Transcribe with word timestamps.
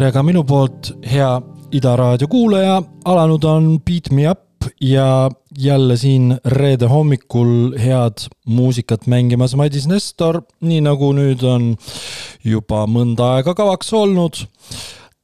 tere 0.00 0.14
ka 0.16 0.22
minu 0.24 0.40
poolt, 0.48 0.96
hea 1.04 1.28
Ida 1.76 1.90
raadio 1.98 2.24
kuulaja, 2.32 2.78
alanud 3.04 3.44
on 3.44 3.64
Beat 3.84 4.08
Me 4.16 4.30
Up 4.30 4.64
ja 4.80 5.28
jälle 5.58 5.96
siin 6.00 6.38
reede 6.44 6.86
hommikul 6.88 7.76
head 7.76 8.12
muusikat 8.48 9.06
mängimas 9.06 9.54
Madis 9.60 9.86
Nestor, 9.90 10.40
nii 10.64 10.80
nagu 10.86 11.12
nüüd 11.12 11.44
on 11.44 11.76
juba 12.44 12.86
mõnda 12.88 13.34
aega 13.34 13.54
kavaks 13.54 13.92
olnud. 13.92 14.34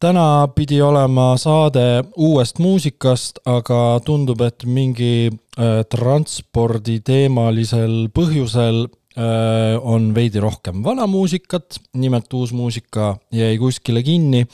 täna 0.01 0.49
pidi 0.53 0.83
olema 0.83 1.37
saade 1.41 2.05
uuest 2.17 2.59
muusikast, 2.59 3.39
aga 3.49 4.01
tundub, 4.05 4.41
et 4.45 4.65
mingi 4.69 5.31
äh, 5.33 5.85
transporditeemalisel 5.89 8.09
põhjusel 8.13 8.87
on 9.17 10.11
veidi 10.15 10.41
rohkem 10.41 10.83
vana 10.85 11.07
muusikat, 11.09 11.79
nimelt 11.97 12.33
uus 12.37 12.53
muusika 12.53 13.15
jäi 13.33 13.57
kuskile 13.59 14.03
kinni. 14.05 14.47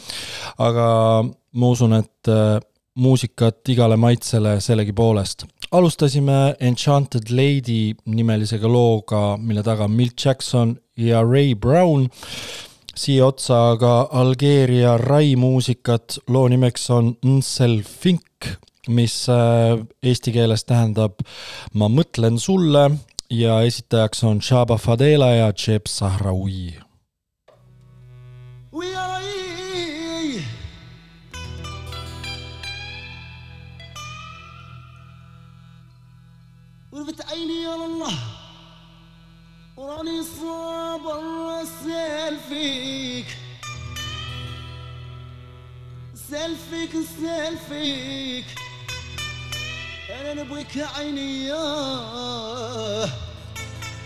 aga 0.58 0.86
ma 1.52 1.68
usun, 1.74 1.96
et 1.98 2.30
muusikat 2.94 3.68
igale 3.68 3.96
maitsele 3.96 4.60
sellegipoolest. 4.60 5.44
alustasime 5.72 6.54
Enchanted 6.60 7.30
Lady 7.30 7.94
nimelisega 8.06 8.68
looga, 8.68 9.36
mille 9.36 9.62
taga 9.62 9.84
on 9.84 9.90
Milt 9.90 10.24
Jackson 10.24 10.76
ja 10.96 11.22
Ray 11.22 11.54
Brown. 11.54 12.08
siia 12.96 13.26
otsa 13.26 13.70
aga 13.70 14.08
Algeeria 14.12 14.98
rai 14.98 15.36
muusikat, 15.36 16.18
loo 16.28 16.48
nimeks 16.48 16.90
on 16.90 17.14
Nsel 17.24 17.80
Fink, 17.82 18.50
mis 18.88 19.14
eesti 20.02 20.32
keeles 20.34 20.64
tähendab 20.68 21.22
ma 21.74 21.88
mõtlen 21.88 22.36
sulle 22.38 22.90
ja 23.32 23.60
esitajaks 23.62 24.24
on 24.24 24.42
Shaba 24.42 24.76
Fadela 24.76 25.30
ja 25.34 25.52
Jeb 25.66 25.86
Sahraoui. 25.88 26.74
ورفت 36.92 37.32
عيني 37.32 37.62
يا 37.62 37.74
الله 37.74 38.18
وراني 39.76 40.22
صابر 40.22 41.62
اسال 41.62 42.36
فيك 42.48 43.26
سال 46.14 46.56
فيك 46.56 46.90
فيك 47.68 48.71
أنا 50.22 50.34
نبغيك 50.42 50.78
عيني 50.96 51.52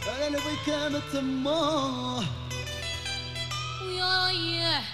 أنا 0.07 0.29
نبغيك 0.29 0.69
متماه 0.69 2.25
ويا 3.83 4.27
ريح 4.29 4.85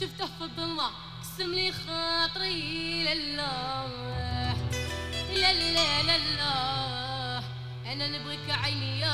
شفته 0.00 0.26
في 0.26 0.42
الظلمة 0.42 0.90
قسم 1.22 1.54
لي 1.54 1.72
خاطري 1.72 3.04
لله. 3.04 3.86
لا 5.34 5.52
لا 5.52 6.02
لا 6.02 6.18
لا 6.18 7.42
أنا 7.92 8.08
نبغيك 8.08 8.50
عيني 8.50 9.04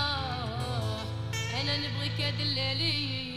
أنا 1.61 1.77
نبغيك 1.77 2.35
دلالي. 2.39 3.36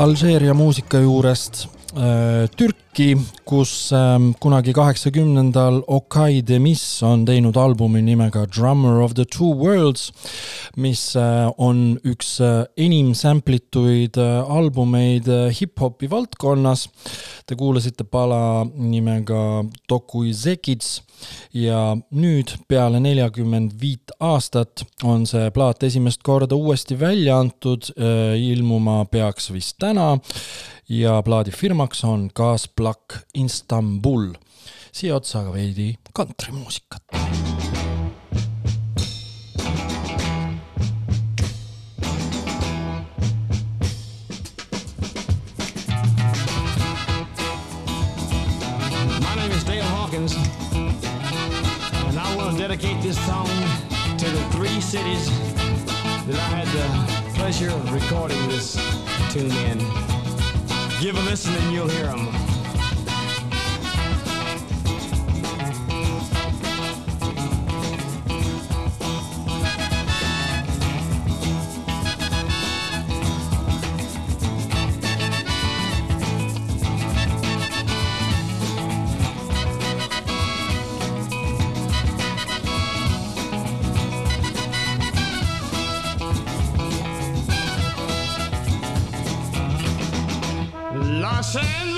Alžeeria 0.00 0.54
muusika 0.56 0.96
juurest 1.02 1.66
äh, 1.92 2.46
Türki, 2.56 3.18
kus 3.44 3.90
ähm, 3.92 4.30
kunagi 4.40 4.72
kaheksakümnendal 4.72 5.82
Okay 5.92 6.40
Demis 6.40 7.02
on 7.04 7.26
teinud 7.28 7.58
albumi 7.60 8.00
nimega 8.00 8.46
Drummer 8.48 9.02
of 9.04 9.12
the 9.18 9.26
Two 9.28 9.50
Worlds, 9.60 10.06
mis 10.80 11.02
äh, 11.20 11.50
on 11.58 11.98
üks 12.00 12.38
äh, 12.40 12.64
enim 12.80 13.12
sample 13.12 13.60
ituid 13.60 14.16
äh, 14.16 14.40
albumeid 14.48 15.28
hip-hopi 15.58 16.08
valdkonnas. 16.08 16.86
Te 17.44 17.60
kuulasite 17.60 18.08
pala 18.08 18.64
nimega 18.64 19.66
Dokui 19.84 20.32
Zekits 20.32 21.02
ja 21.52 21.90
nüüd 22.08 22.56
peale 22.72 23.04
neljakümmend 23.04 23.76
viit 23.76 24.09
aastat 24.20 24.84
on 25.02 25.24
see 25.26 25.50
plaat 25.54 25.82
esimest 25.82 26.22
korda 26.22 26.56
uuesti 26.56 26.98
välja 27.00 27.38
antud, 27.40 27.88
ilmuma 28.36 29.04
peaks 29.04 29.50
vist 29.52 29.78
täna 29.80 30.18
ja 30.88 31.22
plaadifirmaks 31.22 32.04
on 32.04 32.30
Gazplak 32.34 33.18
Istanbul. 33.34 34.32
siia 34.92 35.16
otsa 35.16 35.40
aga 35.40 35.52
veidi 35.52 35.94
kantrimuusikat. 36.12 37.02
Dedicate 52.60 53.00
this 53.00 53.16
song 53.26 53.89
the 54.32 54.44
three 54.50 54.80
cities 54.80 55.28
that 56.26 56.38
I 56.38 56.62
had 56.62 56.68
the 56.68 57.32
pleasure 57.34 57.70
of 57.70 57.92
recording 57.92 58.38
this 58.48 58.74
tune 59.32 59.50
in. 59.50 59.78
Give 61.00 61.16
a 61.16 61.22
listen 61.22 61.54
and 61.54 61.72
you'll 61.72 61.88
hear 61.88 62.06
them. 62.06 62.39
sand. 91.52 91.89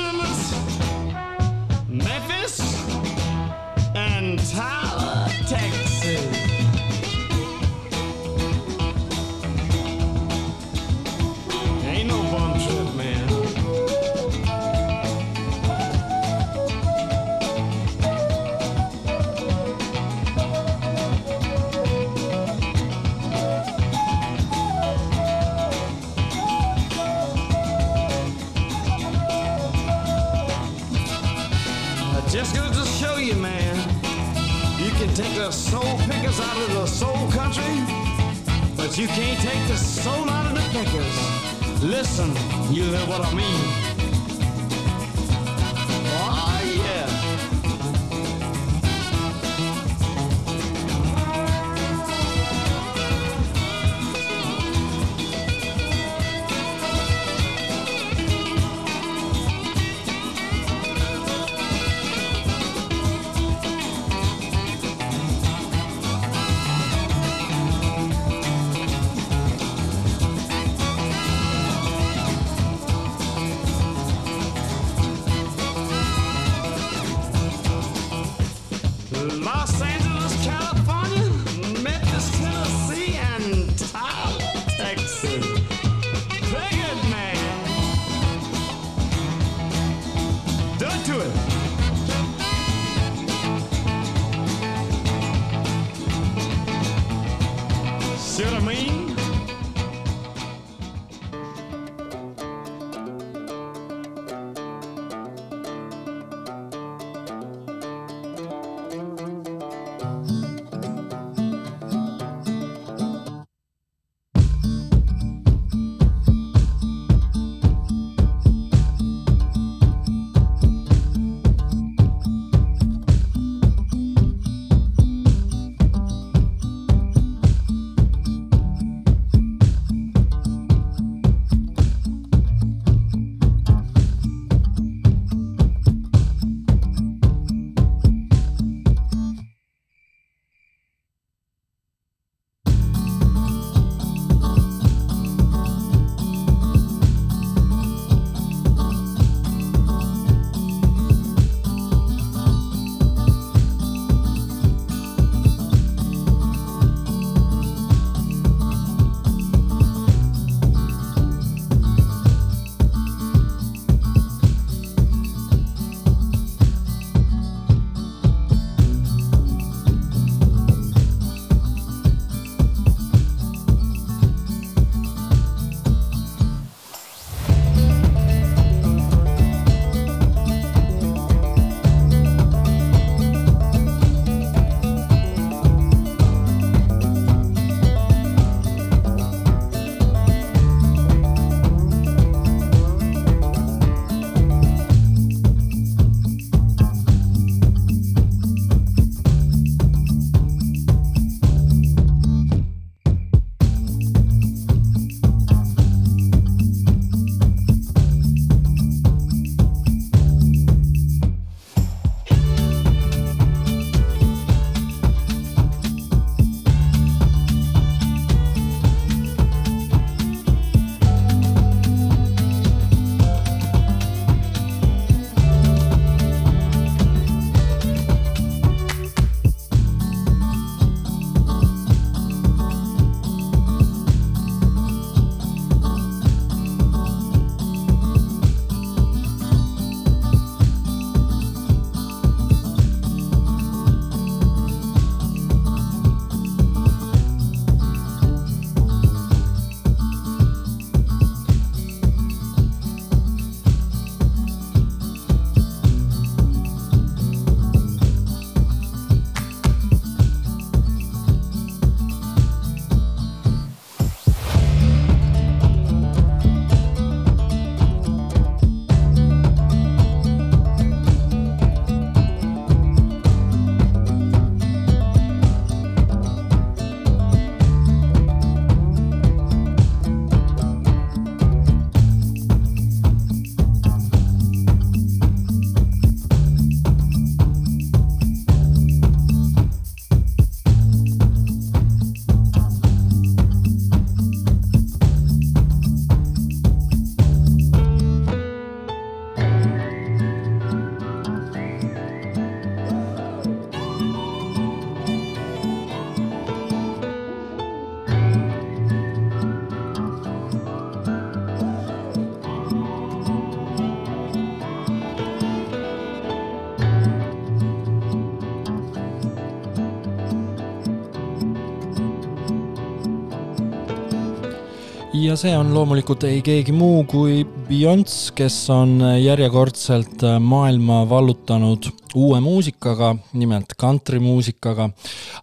Ja 325.33 325.37
see 325.41 325.53
on 325.57 325.71
loomulikult 325.73 326.27
ei 326.29 326.43
keegi 326.45 326.75
muu 326.77 327.07
kui 327.09 327.41
Beyonce, 327.69 328.35
kes 328.37 328.57
on 328.75 328.99
järjekordselt 329.17 330.27
maailma 330.45 331.03
vallutanud 331.09 331.89
uue 332.21 332.41
muusikaga, 332.45 333.15
nimelt 333.41 333.73
kantrimuusikaga. 333.81 334.91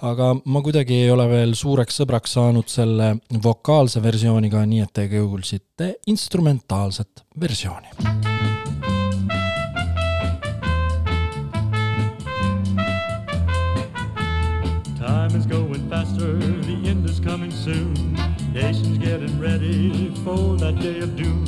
aga 0.05 0.31
ma 0.45 0.61
kuidagi 0.61 1.01
ei 1.07 1.11
ole 1.11 1.25
veel 1.31 1.57
suureks 1.57 2.01
sõbraks 2.03 2.37
saanud 2.37 2.69
selle 2.69 3.15
vokaalse 3.43 4.03
versiooniga, 4.03 4.61
nii 4.65 4.85
et 4.85 4.93
te 4.93 5.07
kuulsite 5.09 5.95
instrumentaalset 6.13 7.25
versiooni. 7.41 8.28
That 20.35 20.79
day 20.79 20.99
of 20.99 21.15
doom. 21.15 21.45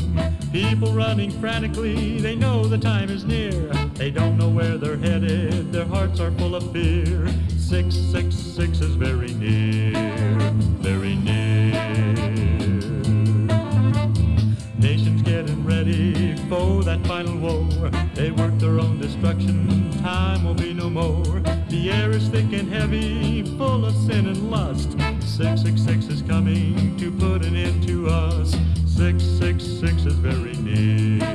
People 0.51 0.91
running 0.93 1.31
frantically, 1.39 2.19
they 2.19 2.35
know 2.35 2.65
the 2.65 2.77
time 2.77 3.09
is 3.09 3.23
near. 3.23 3.71
They 3.95 4.11
don't 4.11 4.37
know 4.37 4.49
where 4.49 4.77
they're 4.77 4.97
headed, 4.97 5.71
their 5.71 5.85
hearts 5.85 6.19
are 6.19 6.31
full 6.31 6.55
of 6.55 6.71
fear. 6.71 7.27
666 7.57 8.81
is 8.81 8.95
very 8.95 9.33
near. 9.35 10.31
For 16.51 16.83
that 16.83 16.99
final 17.07 17.37
war. 17.37 17.89
They 18.13 18.29
work 18.29 18.59
their 18.59 18.77
own 18.77 18.99
destruction, 18.99 19.89
time 20.03 20.43
will 20.43 20.53
be 20.53 20.73
no 20.73 20.89
more. 20.89 21.39
The 21.69 21.89
air 21.89 22.11
is 22.11 22.27
thick 22.27 22.51
and 22.51 22.67
heavy, 22.67 23.43
full 23.57 23.85
of 23.85 23.95
sin 23.95 24.27
and 24.27 24.51
lust. 24.51 24.91
666 25.21 26.07
is 26.07 26.21
coming 26.21 26.97
to 26.97 27.09
put 27.09 27.45
an 27.45 27.55
end 27.55 27.87
to 27.87 28.07
us. 28.09 28.51
666 28.85 30.07
is 30.07 30.15
very 30.15 30.57
near, 30.57 31.25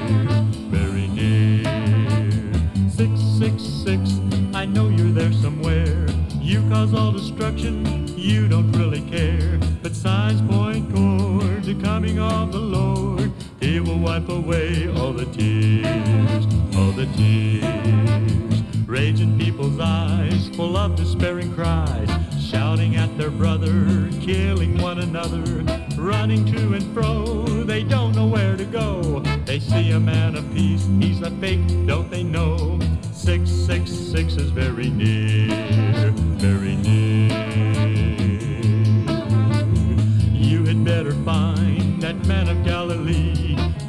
very 0.69 1.07
near. 1.09 1.65
666, 2.91 4.55
I 4.55 4.67
know 4.67 4.91
you're 4.91 5.13
there 5.13 5.33
somewhere. 5.33 6.07
You 6.43 6.61
cause 6.69 6.93
all 6.93 7.13
destruction, 7.13 8.07
you 8.19 8.49
don't 8.49 8.71
really 8.73 9.01
care. 9.01 9.59
But 9.83 9.95
signs 9.95 10.43
point 10.43 10.95
toward 10.95 11.65
the 11.65 11.75
coming 11.83 12.19
of 12.19 12.53
the 12.53 12.59
Lord. 12.59 13.26
Will 13.79 13.99
wipe 13.99 14.31
away 14.31 14.89
all 14.89 15.12
the 15.12 15.27
tears, 15.27 16.47
all 16.77 16.93
the 16.93 17.05
tears. 17.15 18.62
Raging 18.87 19.39
people's 19.39 19.79
eyes, 19.79 20.49
full 20.57 20.79
of 20.79 20.97
despairing 20.97 21.55
cries, 21.55 22.09
shouting 22.41 22.97
at 22.97 23.17
their 23.19 23.31
brother, 23.31 24.09
killing 24.23 24.79
one 24.79 25.01
another, 25.01 25.43
running 26.01 26.47
to 26.47 26.73
and 26.73 26.95
fro. 26.95 27.45
They 27.45 27.85
don't 27.85 28.17
know 28.17 28.27
where 28.27 28.57
to 28.57 28.65
go. 28.65 29.21
They 29.45 29.61
see 29.61 29.91
a 29.91 30.01
man 30.01 30.37
of 30.37 30.51
peace, 30.55 30.89
he's 30.99 31.21
a 31.21 31.31
fake, 31.33 31.67
don't 31.87 32.11
they 32.11 32.23
know? 32.23 32.79
666 33.12 34.37
is 34.37 34.51
very 34.53 34.89
near, 34.89 35.49
very 36.39 36.77
near. 36.77 37.29
You 40.33 40.65
had 40.65 40.83
better 40.83 41.12
find 41.27 42.01
that 42.01 42.27
man 42.27 42.49
of 42.49 42.65
Galilee. 42.65 43.46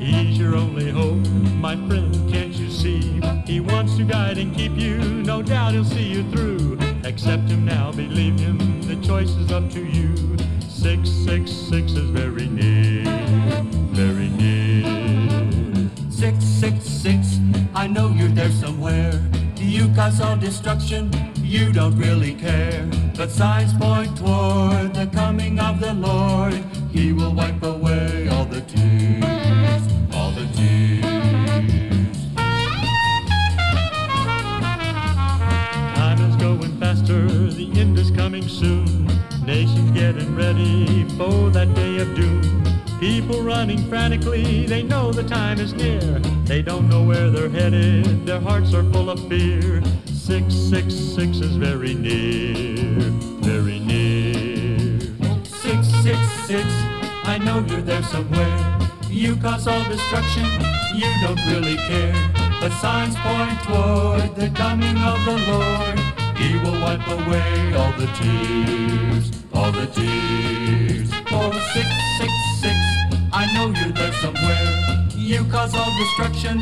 He's 0.08 0.38
your 0.38 0.56
only 0.56 0.90
hope, 0.90 1.28
my 1.60 1.76
friend, 1.86 2.14
can't 2.32 2.54
you 2.54 2.72
see? 2.72 3.20
He 3.46 3.60
wants 3.60 3.98
to 3.98 4.06
guide 4.06 4.38
and 4.38 4.56
keep 4.56 4.78
you, 4.78 5.00
no 5.00 5.42
doubt 5.42 5.74
he'll 5.74 5.84
see 5.84 6.08
you 6.08 6.24
through. 6.32 6.80
Accept 7.04 7.50
him 7.50 7.66
now, 7.66 7.92
believe 7.92 8.40
him, 8.40 8.82
the 8.84 8.96
choice 9.06 9.32
is 9.32 9.52
up 9.52 9.70
to 9.72 9.84
you. 9.84 10.16
666 10.70 11.92
is 11.92 12.10
very 12.12 12.48
near, 12.48 13.04
very 13.92 14.30
near. 14.30 14.86
666, 16.10 17.40
I 17.76 17.88
know 17.88 18.08
you're 18.08 18.30
there 18.30 18.52
somewhere. 18.52 19.12
Do 19.56 19.66
you 19.66 19.94
cause 19.94 20.22
all 20.22 20.38
destruction, 20.38 21.12
you 21.36 21.74
don't 21.74 21.98
really 21.98 22.34
care. 22.34 22.90
But 23.18 23.30
signs 23.30 23.74
point 23.74 24.16
toward 24.16 24.94
the 24.94 25.10
coming 25.12 25.60
of 25.60 25.82
the 25.82 25.94
Lord. 25.94 26.54
He 26.94 27.12
will 27.12 27.34
wipe 27.34 27.62
away 27.62 28.07
end 37.88 37.98
is 37.98 38.12
coming 38.12 38.48
soon. 38.48 39.08
Nations 39.46 39.92
getting 39.92 40.36
ready 40.36 41.06
for 41.18 41.50
that 41.52 41.74
day 41.74 41.98
of 42.00 42.16
doom. 42.16 42.42
People 43.00 43.42
running 43.42 43.88
frantically, 43.88 44.66
they 44.66 44.84
know 44.84 45.12
the 45.12 45.24
time 45.24 45.60
is 45.60 45.74
near. 45.74 46.20
They 46.46 46.62
don't 46.62 46.90
know 46.90 47.04
where 47.04 47.30
they're 47.30 47.50
headed, 47.50 48.26
their 48.26 48.40
hearts 48.40 48.74
are 48.74 48.84
full 48.92 49.10
of 49.10 49.20
fear. 49.28 49.82
666 50.06 51.38
is 51.38 51.56
very 51.56 51.94
near, 51.94 53.12
very 53.42 53.80
near. 53.80 55.00
666, 55.46 56.64
I 57.34 57.38
know 57.38 57.66
you're 57.70 57.82
there 57.82 58.04
somewhere. 58.04 58.80
You 59.10 59.36
cause 59.38 59.68
all 59.68 59.84
destruction, 59.86 60.46
you 60.96 61.10
don't 61.22 61.42
really 61.48 61.78
care. 61.78 62.16
But 62.60 62.72
signs 62.82 63.16
point 63.18 63.60
toward 63.64 64.36
the 64.36 64.50
coming 64.56 64.98
of 64.98 65.26
the 65.26 65.38
Lord. 65.52 66.07
He 66.48 66.56
will 66.60 66.80
wipe 66.80 67.06
away 67.06 67.74
all 67.76 67.92
the 68.00 68.08
tears, 68.16 69.32
all 69.54 69.70
the 69.70 69.86
tears. 69.88 71.10
Oh, 71.30 71.52
666, 71.52 72.72
I 73.34 73.44
know 73.54 73.68
you're 73.78 73.92
there 73.92 74.14
somewhere. 74.24 75.10
You 75.14 75.44
cause 75.52 75.76
all 75.76 75.92
destruction, 76.00 76.56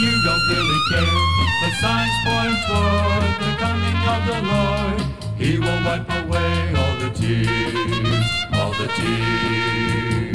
you 0.00 0.12
don't 0.22 0.44
really 0.46 0.80
care. 0.90 1.18
But 1.60 1.72
signs 1.82 2.16
point 2.22 2.58
toward 2.68 3.34
the 3.42 3.50
coming 3.58 3.98
of 4.14 4.20
the 4.30 4.38
Lord. 4.52 5.00
He 5.36 5.58
will 5.58 5.80
wipe 5.86 6.08
away 6.22 6.74
all 6.78 6.94
the 7.02 7.10
tears, 7.10 8.26
all 8.54 8.72
the 8.78 8.86
tears, 8.94 10.31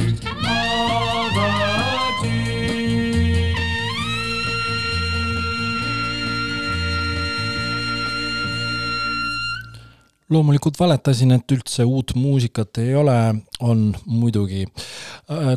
loomulikult 10.30 10.76
valetasin, 10.80 11.32
et 11.32 11.52
üldse 11.56 11.86
uut 11.88 12.12
muusikat 12.16 12.82
ei 12.84 12.96
ole, 13.00 13.16
on 13.64 13.96
muidugi. 14.06 14.66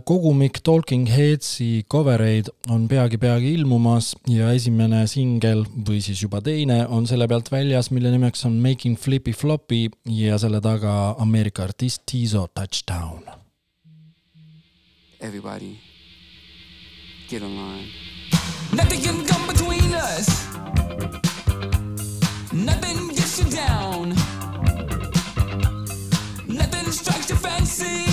kogumik 0.04 0.60
Talking 0.62 1.08
Headsi 1.10 1.84
cover 1.90 2.22
eid 2.22 2.50
on 2.70 2.86
peagi-peagi 2.88 3.54
ilmumas 3.58 4.12
ja 4.30 4.52
esimene 4.54 5.02
singel 5.10 5.64
või 5.88 6.00
siis 6.04 6.22
juba 6.22 6.40
teine 6.44 6.84
on 6.86 7.06
selle 7.10 7.28
pealt 7.28 7.50
väljas, 7.50 7.90
mille 7.90 8.12
nimeks 8.14 8.46
on 8.46 8.60
Making 8.62 8.98
Flippy 8.98 9.34
Floppy 9.34 9.88
ja 10.06 10.38
selle 10.38 10.60
taga 10.60 11.16
Ameerika 11.18 11.66
artist 11.66 12.06
Tizo 12.06 12.46
Touchdown. 12.54 13.26
Everybody, 15.20 15.76
get 17.28 17.42
online. 17.42 17.90
Nothing 18.72 19.02
can 19.02 19.26
come 19.26 19.46
between 19.46 19.94
us. 19.94 20.30
Nothing 22.52 23.08
gets 23.14 23.38
you 23.38 23.50
down. 23.50 24.19
see 27.80 28.09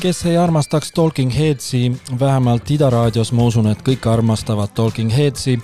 kes 0.00 0.22
ei 0.26 0.36
armastaks 0.40 0.92
Talking 0.92 1.32
Headsi, 1.34 1.92
vähemalt 2.20 2.70
Ida 2.70 2.88
raadios 2.90 3.32
ma 3.36 3.44
usun, 3.48 3.66
et 3.68 3.82
kõik 3.84 4.06
armastavad 4.08 4.72
Talking 4.74 5.12
Headsi. 5.12 5.58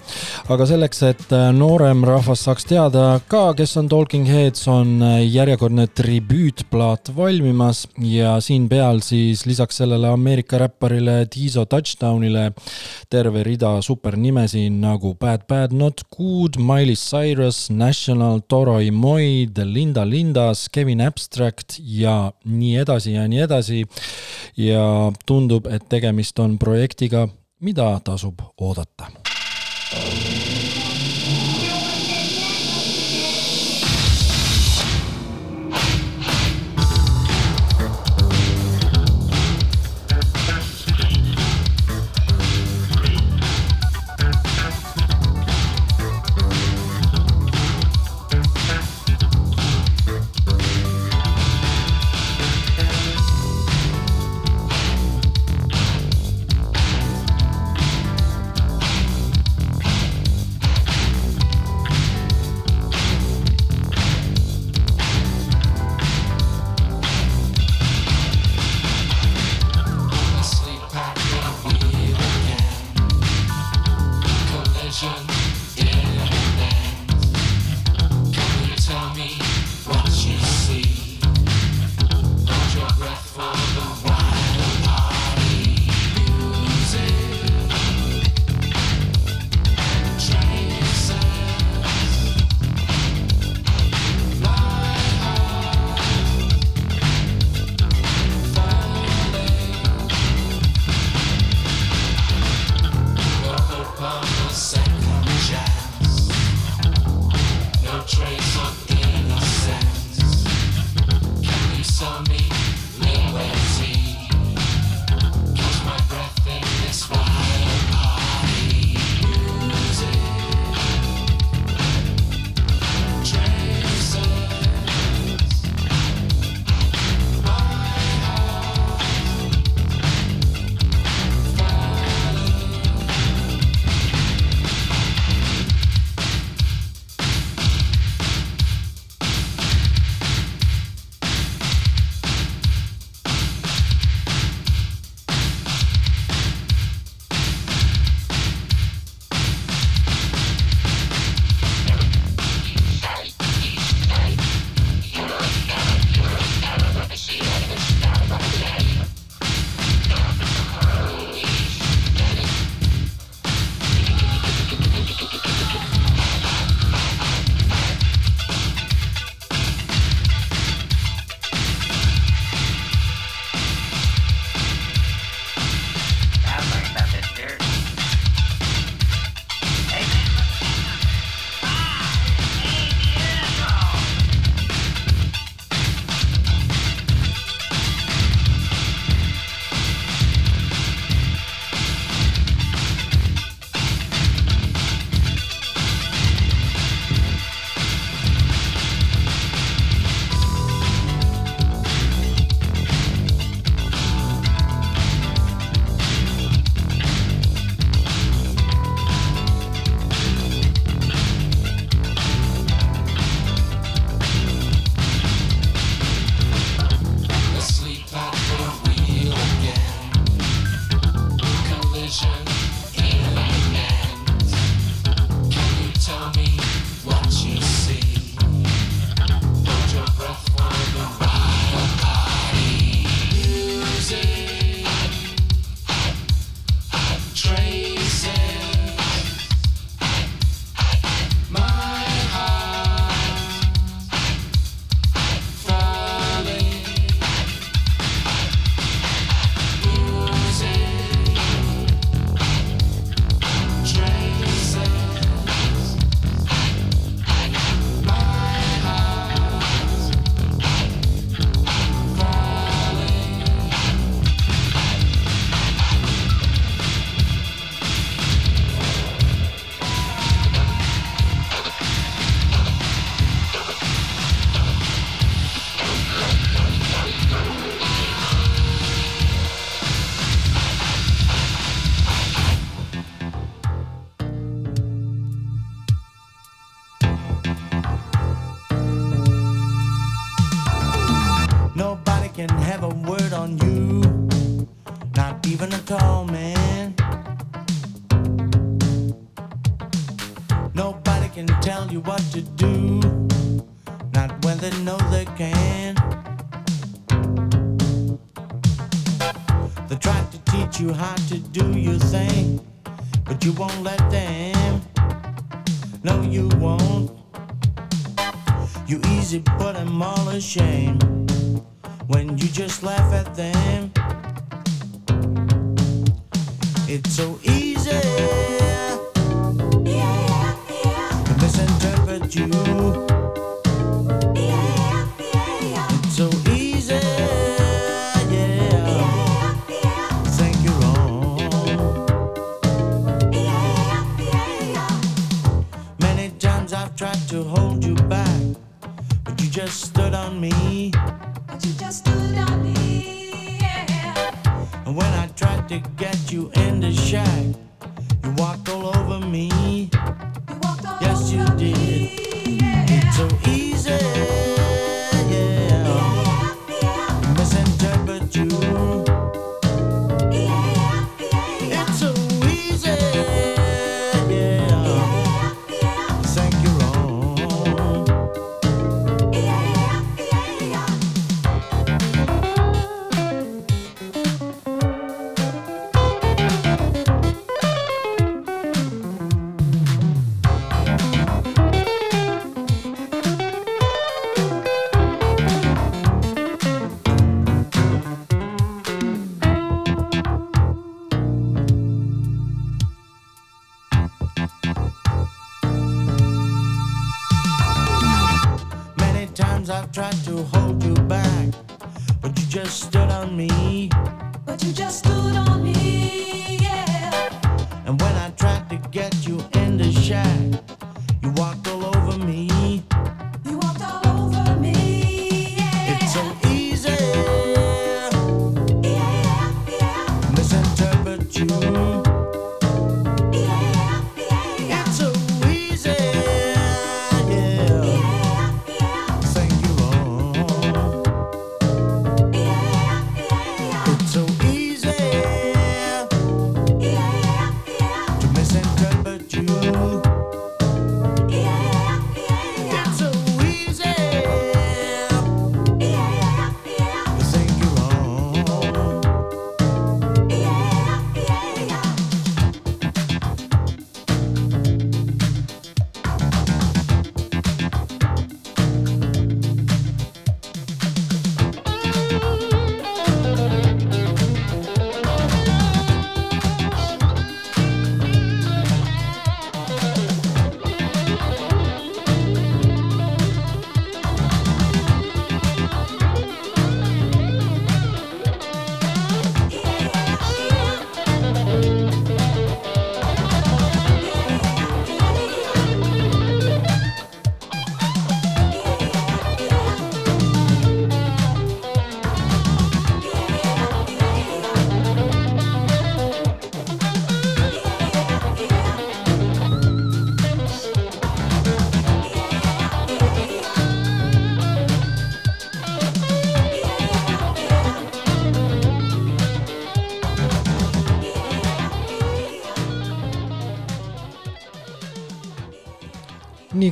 aga 0.53 0.67
selleks, 0.69 1.03
et 1.09 1.33
äh, 1.33 1.47
noorem 1.57 2.05
rahvas 2.05 2.43
saaks 2.45 2.69
teada 2.69 3.21
ka, 3.29 3.55
kes 3.57 3.77
on 3.81 3.89
Talking 3.89 4.27
Heads, 4.29 4.67
on 4.69 5.01
äh, 5.03 5.15
järjekordne 5.25 5.87
tribüütplaat 5.87 7.15
valmimas 7.17 7.87
ja 8.03 8.37
siin 8.45 8.69
peal 8.69 9.01
siis 9.01 9.47
lisaks 9.47 9.81
sellele 9.81 10.11
Ameerika 10.13 10.61
räpparile 10.61 11.23
Tiiso 11.33 11.65
Touchdownile 11.65 12.51
terve 13.09 13.43
rida 13.47 13.75
supernimesid 13.83 14.73
nagu 14.73 15.15
Bad 15.19 15.47
Bad 15.49 15.73
Not 15.73 16.03
Good, 16.17 16.59
Miley 16.59 16.97
Cyrus, 16.97 17.71
National, 17.71 18.41
Toroi 18.49 18.91
Moi, 18.91 19.47
The 19.55 19.65
Linda 19.65 20.05
Lindas, 20.05 20.69
Kevin 20.69 21.01
Abstract 21.01 21.79
ja 21.79 22.33
nii 22.45 22.77
edasi 22.83 23.17
ja 23.17 23.29
nii 23.29 23.45
edasi. 23.47 23.85
ja 24.57 25.13
tundub, 25.27 25.67
et 25.67 25.89
tegemist 25.89 26.39
on 26.39 26.59
projektiga, 26.59 27.29
mida 27.61 28.01
tasub 28.05 28.41
oodata. 28.61 29.11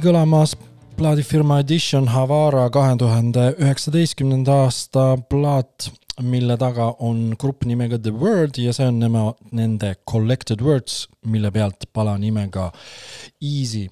kõlamas 0.05 0.53
plaadifirma 0.99 1.63
Edition 1.63 2.11
Havara 2.13 2.67
kahe 2.73 2.95
tuhande 3.01 3.47
üheksateistkümnenda 3.57 4.59
aasta 4.67 5.05
plaat, 5.31 5.87
mille 6.23 6.57
taga 6.61 6.91
on 7.03 7.33
grupp 7.41 7.65
nimega 7.67 7.97
The 7.99 8.13
Word 8.13 8.59
ja 8.61 8.75
see 8.77 8.87
on 8.91 9.01
nema, 9.01 9.25
nende 9.57 9.95
Collected 10.11 10.61
Words, 10.63 11.07
mille 11.31 11.51
pealt 11.55 11.89
pala 11.97 12.19
nimega 12.21 12.69
Easy. 13.41 13.89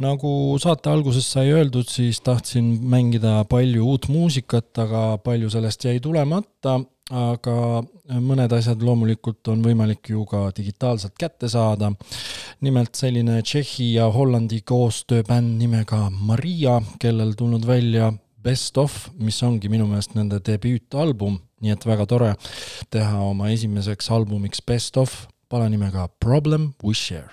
nagu 0.00 0.32
saate 0.62 0.90
alguses 0.90 1.28
sai 1.34 1.52
öeldud, 1.52 1.90
siis 1.90 2.22
tahtsin 2.24 2.72
mängida 2.82 3.42
palju 3.50 3.92
uut 3.92 4.08
muusikat, 4.08 4.72
aga 4.86 5.04
palju 5.22 5.52
sellest 5.52 5.84
jäi 5.84 6.00
tulemata 6.00 6.80
aga 7.12 7.82
mõned 8.24 8.52
asjad 8.56 8.82
loomulikult 8.84 9.48
on 9.52 9.62
võimalik 9.64 10.12
ju 10.14 10.24
ka 10.28 10.46
digitaalselt 10.56 11.14
kätte 11.20 11.48
saada. 11.48 11.92
nimelt 12.60 12.94
selline 12.94 13.42
Tšehhi 13.42 13.94
ja 13.94 14.06
Hollandi 14.10 14.60
koostööbänd 14.60 15.58
nimega 15.58 16.10
Maria, 16.10 16.80
kellel 17.00 17.34
tulnud 17.34 17.66
välja 17.66 18.12
Best 18.42 18.78
of, 18.78 19.10
mis 19.18 19.42
ongi 19.42 19.68
minu 19.68 19.86
meelest 19.86 20.14
nende 20.14 20.40
debüütalbum, 20.40 21.38
nii 21.60 21.70
et 21.70 21.86
väga 21.86 22.06
tore 22.06 22.34
teha 22.90 23.20
oma 23.20 23.50
esimeseks 23.50 24.10
albumiks 24.10 24.62
Best 24.66 24.96
of 24.96 25.26
pala 25.48 25.68
nimega 25.68 26.08
Problem 26.20 26.72
We 26.82 26.94
Share. 26.94 27.30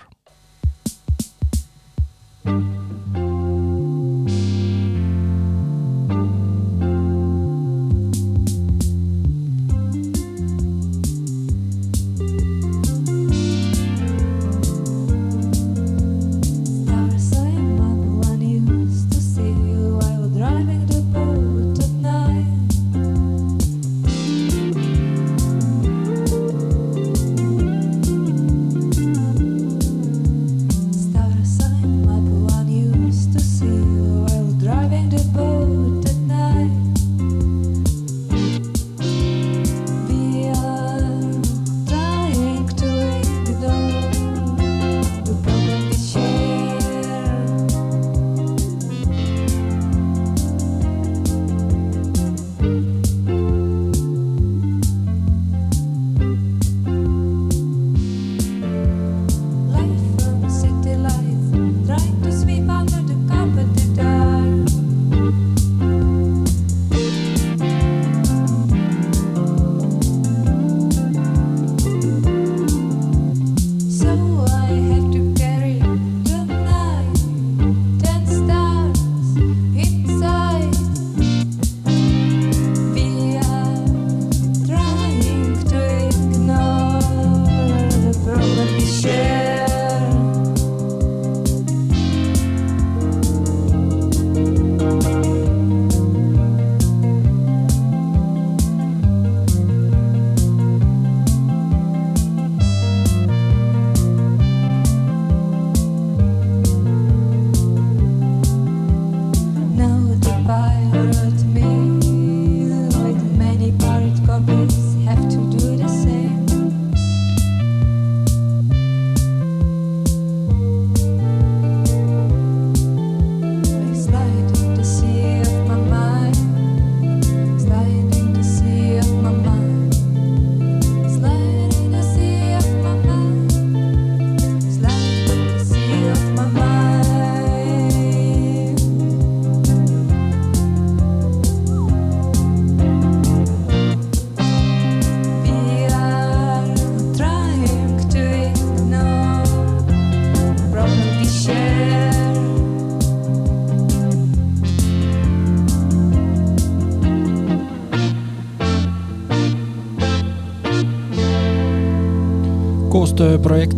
thank 2.42 3.16
you 3.16 3.79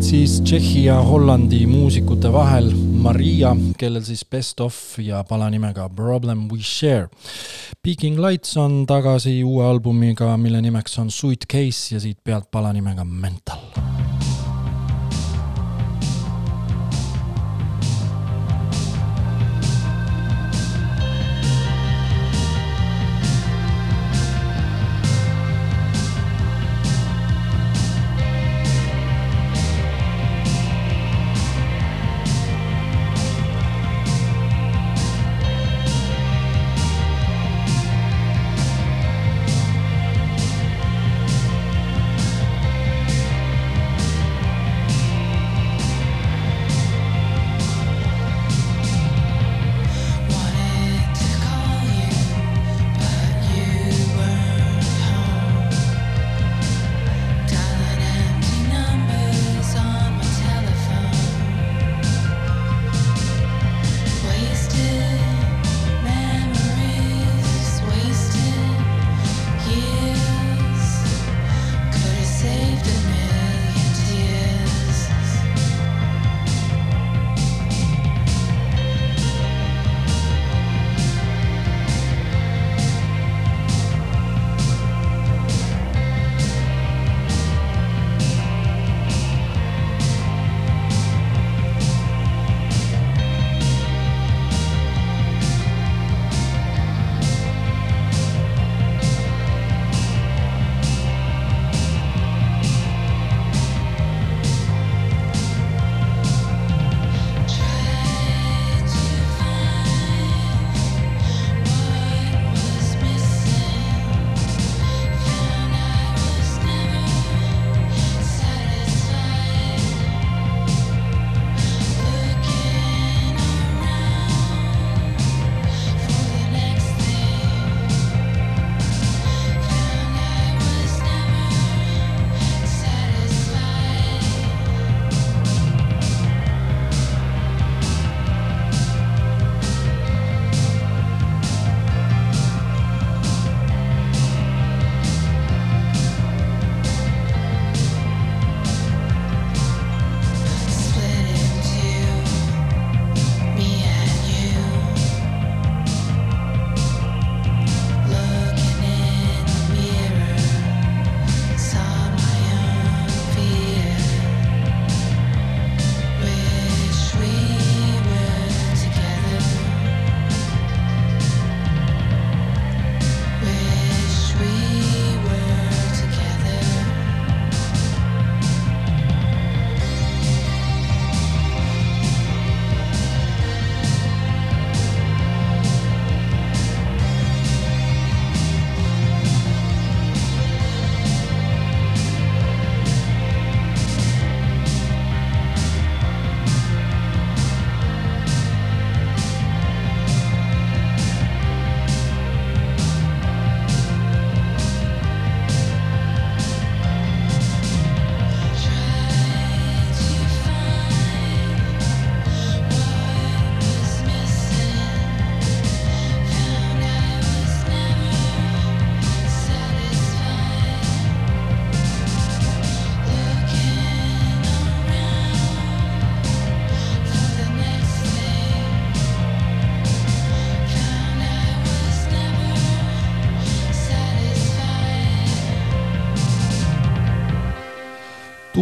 siis 0.02 0.40
Tšehhi 0.42 0.84
ja 0.84 0.96
Hollandi 1.02 1.66
muusikute 1.66 2.32
vahel, 2.32 2.70
Maria, 3.02 3.54
kellel 3.78 4.02
siis 4.04 4.24
Best 4.24 4.60
of 4.60 4.76
ja 4.98 5.22
pala 5.28 5.50
nimega 5.50 5.88
Problem 5.88 6.48
We 6.50 6.58
Share. 6.62 7.08
Peking 7.82 8.18
Lights 8.20 8.56
on 8.56 8.82
tagasi 8.86 9.38
uue 9.44 9.66
albumiga, 9.66 10.36
mille 10.36 10.60
nimeks 10.62 10.98
on 10.98 11.10
Suitcase 11.10 11.94
ja 11.94 12.00
siit 12.00 12.18
pealt 12.24 12.50
pala 12.50 12.72
nimega 12.72 13.04
Mental. 13.04 13.61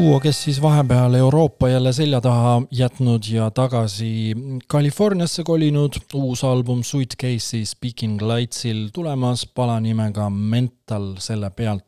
Duo, 0.01 0.21
kes 0.21 0.39
siis 0.45 0.59
vahepeal 0.63 1.15
Euroopa 1.15 1.69
jälle 1.69 1.93
selja 1.93 2.21
taha 2.25 2.63
jätnud 2.73 3.27
ja 3.29 3.51
tagasi 3.51 4.35
Californiasse 4.71 5.43
kolinud, 5.45 5.99
uus 6.15 6.45
album 6.45 6.83
Suitcase'i 6.83 7.65
Speaking 7.67 8.23
Lightsil 8.23 8.89
tulemas 8.95 9.47
pala 9.55 9.81
nimega 9.81 10.31
Mental 10.31 11.15
selle 11.19 11.51
pealt. 11.51 11.85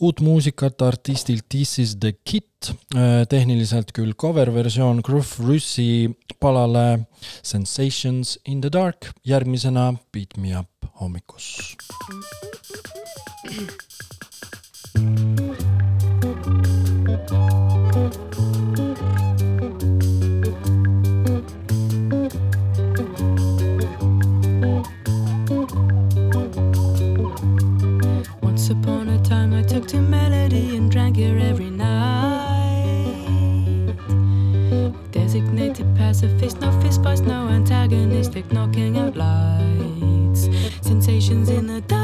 uut 0.00 0.20
muusikat 0.20 0.82
artistilt 0.82 1.44
This 1.48 1.78
is 1.78 1.96
the 2.00 2.12
Kit, 2.24 2.72
tehniliselt 3.28 3.92
küll 3.92 4.14
cover 4.14 4.54
versioon 4.54 5.02
Groove 5.04 5.46
Russi 5.46 6.10
palale 6.40 6.98
Sensations 7.42 8.38
in 8.46 8.60
the 8.60 8.72
dark, 8.72 9.10
järgmisena 9.24 9.94
Beat 10.12 10.36
me 10.36 10.58
up 10.58 10.70
hommikus. 11.00 11.76
Once 14.98 15.42
knocking 38.52 38.98
out 38.98 39.16
lights. 39.16 40.48
Sensations 40.82 41.48
in 41.48 41.66
the 41.66 41.80
dark. 41.82 41.98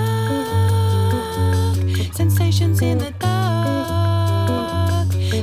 Sensations 2.15 2.81
in 2.83 2.99
the 2.99 3.11
dark. 3.13 3.35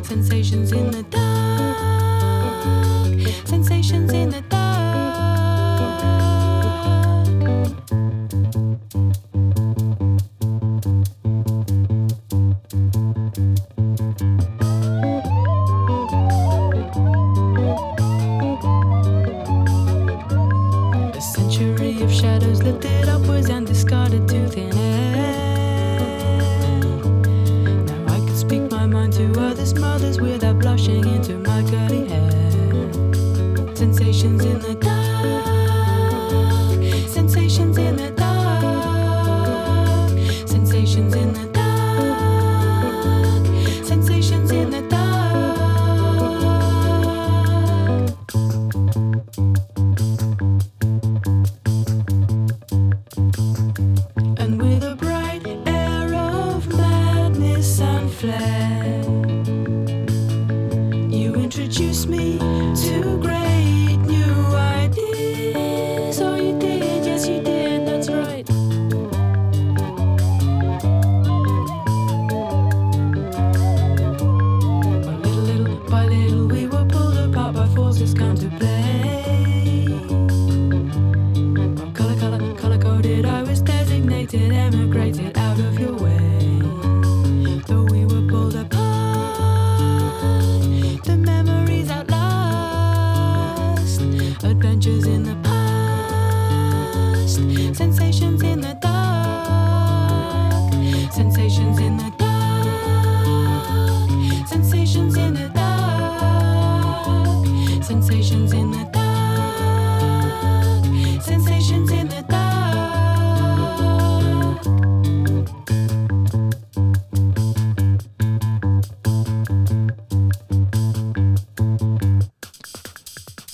Sensations 0.05 0.71
in 0.71 0.91
the 0.91 1.03
dark. 1.03 1.50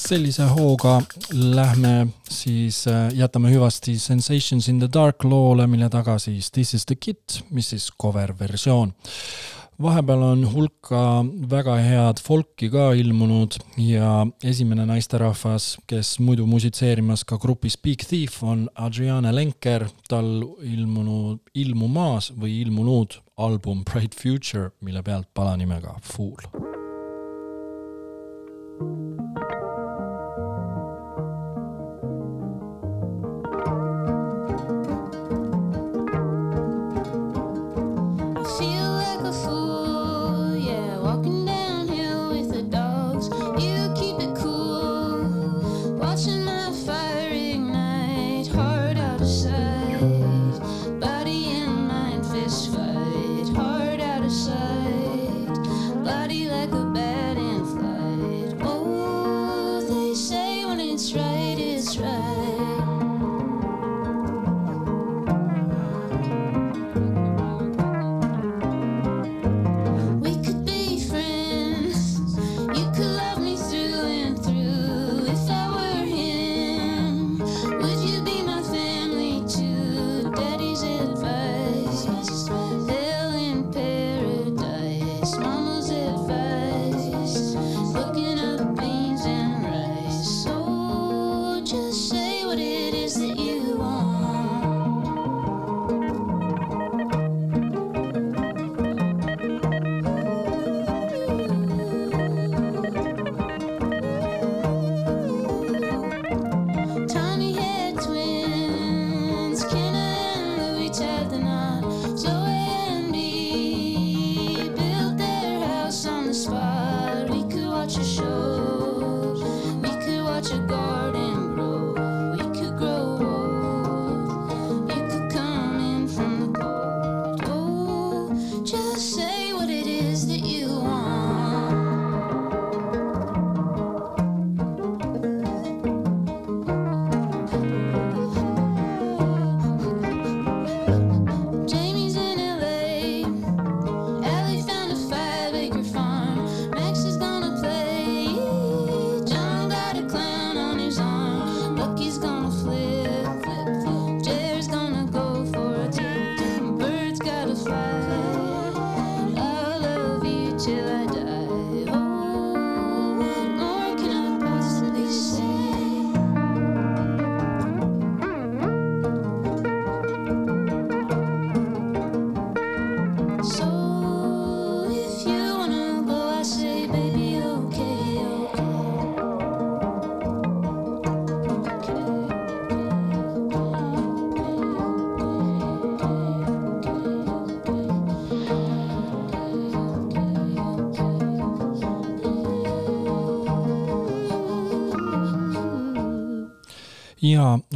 sellise 0.08 0.46
hooga 0.56 1.02
lähme 1.34 2.08
siis, 2.30 2.86
äh, 2.88 3.10
jätame 3.14 3.52
hüvasti 3.52 4.00
Sensations 4.00 4.70
in 4.70 4.80
the 4.80 4.88
dark 4.94 5.24
loole, 5.24 5.68
mille 5.68 5.90
taga 5.90 6.18
siis 6.20 6.52
This 6.52 6.74
is 6.74 6.86
the 6.86 6.96
kid, 6.96 7.42
mis 7.52 7.70
siis 7.70 7.90
cover 8.02 8.34
versioon. 8.40 8.94
vahepeal 9.82 10.22
on 10.24 10.46
hulka 10.54 11.24
väga 11.50 11.76
head 11.78 12.22
folki 12.24 12.70
ka 12.70 12.94
ilmunud 12.98 13.60
ja 13.78 14.26
esimene 14.44 14.86
naisterahvas, 14.90 15.78
kes 15.88 16.16
muidu 16.20 16.48
musitseerimas 16.48 17.24
ka 17.24 17.38
grupis 17.38 17.78
Big 17.78 18.08
Thief 18.08 18.42
on 18.44 18.70
Adriana 18.76 19.36
Lenker, 19.36 19.86
tal 20.10 20.42
ilmunud, 20.64 21.44
ilmumaas 21.54 22.32
või 22.32 22.62
ilmunud 22.62 23.20
album 23.38 23.84
Bright 23.84 24.16
Future, 24.16 24.72
mille 24.82 25.04
pealt 25.04 25.30
pala 25.34 25.58
nimega 25.58 26.00
Fool. 26.02 26.42
thank 28.80 29.22
you 29.22 29.27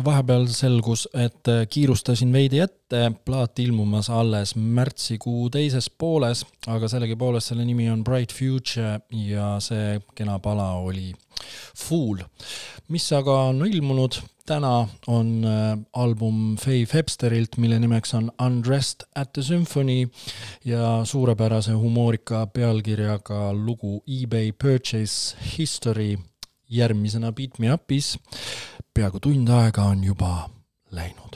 vahepeal 0.06 0.48
selgus, 0.52 1.08
et 1.14 1.48
äh, 1.52 1.64
kiirustasin 1.70 2.32
veidi 2.34 2.62
ette, 2.64 3.04
plaat 3.26 3.60
ilmumas 3.64 4.10
alles 4.12 4.56
märtsikuu 4.56 5.50
teises 5.54 5.90
pooles, 5.90 6.44
aga 6.68 6.90
sellegipoolest 6.92 7.52
selle 7.52 7.66
nimi 7.66 7.90
on 7.92 8.04
Bright 8.04 8.34
Future 8.36 9.00
ja 9.16 9.56
see 9.64 10.00
kena 10.16 10.40
pala 10.40 10.72
oli 10.82 11.12
Fool. 11.78 12.22
mis 12.92 13.08
aga 13.14 13.38
on 13.50 13.66
ilmunud? 13.66 14.22
Täna, 14.46 14.88
on 15.08 15.46
äh, 15.46 15.78
album 15.94 16.58
Faye 16.58 16.88
Websterilt, 16.94 17.58
mille 17.58 17.78
nimeks 17.80 18.14
on 18.18 18.32
Undressed 18.42 19.06
at 19.16 19.34
the 19.34 19.44
Symphony 19.44 20.10
ja 20.66 21.06
suurepärase 21.06 21.72
humoorika 21.72 22.48
pealkirjaga 22.48 23.54
lugu 23.54 24.04
eBay 24.08 24.52
Purchase 24.52 25.38
History 25.58 26.18
järgmisena 26.72 27.32
Beat 27.32 27.60
Me 27.60 27.74
Up'is 27.76 28.16
peaaegu 28.96 29.20
tund 29.20 29.50
aega 29.58 29.84
on 29.92 30.04
juba 30.04 30.32
läinud. 30.92 31.36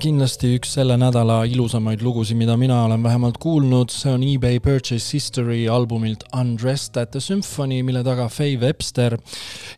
Kindlasti 0.00 0.50
üks 0.56 0.74
selle 0.76 0.96
nädala 1.00 1.40
ilusamaid 1.48 2.02
lugusid, 2.04 2.36
mida 2.38 2.56
mina 2.60 2.82
olen 2.84 3.02
vähemalt 3.04 3.38
kuulnud, 3.42 3.92
see 3.92 4.12
on 4.12 4.24
eBay 4.26 4.60
Purchase 4.62 5.14
History 5.14 5.66
albumilt 5.70 6.24
Undressed 6.36 6.98
at 7.00 7.12
the 7.14 7.20
Symphony, 7.20 7.82
mille 7.86 8.02
taga 8.04 8.28
Faye 8.32 8.58
Webster. 8.60 9.16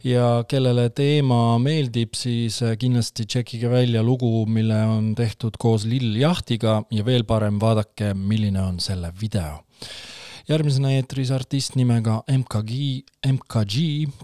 Ja 0.06 0.44
kellele 0.48 0.88
teema 0.90 1.58
meeldib, 1.62 2.16
siis 2.18 2.60
kindlasti 2.80 3.26
tšekkige 3.28 3.70
välja 3.70 4.02
lugu, 4.02 4.46
mille 4.46 4.82
on 4.90 5.14
tehtud 5.18 5.58
koos 5.58 5.86
Lill 5.88 6.16
Jahtiga 6.20 6.80
ja 6.90 7.06
veel 7.06 7.26
parem, 7.28 7.60
vaadake, 7.62 8.14
milline 8.14 8.62
on 8.62 8.78
selle 8.82 9.12
video 9.20 9.58
järgmisena 10.48 10.94
eetris 10.96 11.28
artist 11.34 11.74
nimega 11.76 12.22
MKG, 12.32 13.02
MKG, 13.28 13.74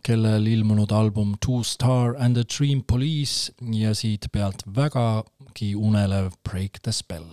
kellel 0.07 0.47
ilmunud 0.49 0.93
album 0.97 1.35
Two 1.45 1.61
Star 1.68 2.14
and 2.16 2.39
the 2.39 2.45
Dream 2.49 2.81
Police 2.83 3.53
ja 3.72 3.93
siit 3.95 4.31
pealt 4.33 4.64
vägagi 4.64 5.75
unelev 5.77 6.33
Break 6.49 6.81
the 6.83 6.93
Spell. 6.93 7.29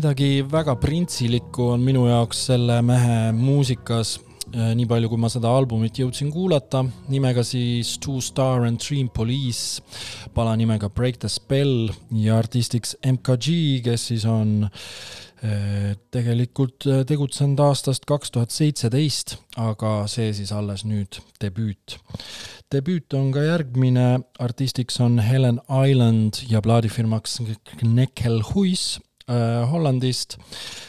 Midagi 0.00 0.40
väga 0.48 0.78
printsilikku 0.80 1.74
on 1.74 1.82
minu 1.84 2.06
jaoks 2.08 2.46
selle 2.46 2.78
mehe 2.80 3.16
muusikas, 3.36 4.14
nii 4.48 4.86
palju, 4.88 5.10
kui 5.12 5.20
ma 5.20 5.28
seda 5.28 5.50
albumit 5.52 5.98
jõudsin 6.00 6.30
kuulata, 6.32 6.80
nimega 7.12 7.42
siis 7.44 7.98
Two 8.00 8.22
Star 8.24 8.64
and 8.64 8.80
Dream 8.80 9.10
Police, 9.12 9.82
pala 10.32 10.54
nimega 10.56 10.88
Break 10.88 11.18
the 11.20 11.28
Spell 11.28 11.90
ja 12.16 12.38
artistiks 12.40 12.94
MKG, 13.04 13.58
kes 13.84 14.06
siis 14.08 14.24
on 14.24 14.54
eh, 14.64 15.92
tegelikult 16.16 16.88
eh, 16.88 17.02
tegutsenud 17.04 17.60
aastast 17.66 18.08
kaks 18.08 18.32
tuhat 18.32 18.56
seitseteist, 18.56 19.36
aga 19.60 20.06
see 20.08 20.32
siis 20.38 20.54
alles 20.56 20.86
nüüd 20.88 21.20
debüüt. 21.44 21.98
debüüt 22.72 23.20
on 23.20 23.28
ka 23.36 23.44
järgmine, 23.44 24.08
artistiks 24.40 24.96
on 25.04 25.20
Helen 25.20 25.60
Island 25.68 26.40
ja 26.48 26.64
plaadifirmaks 26.64 27.42
Knekkelhuis 27.76 28.88
äh, 28.96 29.06
Hollandist. 29.70 30.38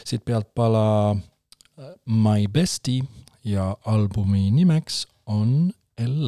siit 0.04 0.24
pealt 0.24 0.54
pala 0.54 1.12
äh, 1.12 1.94
My 2.06 2.48
Bestie 2.48 3.02
ja 3.44 3.76
albumi 3.84 4.50
nimeks 4.50 5.06
on 5.26 5.72
El 5.96 6.26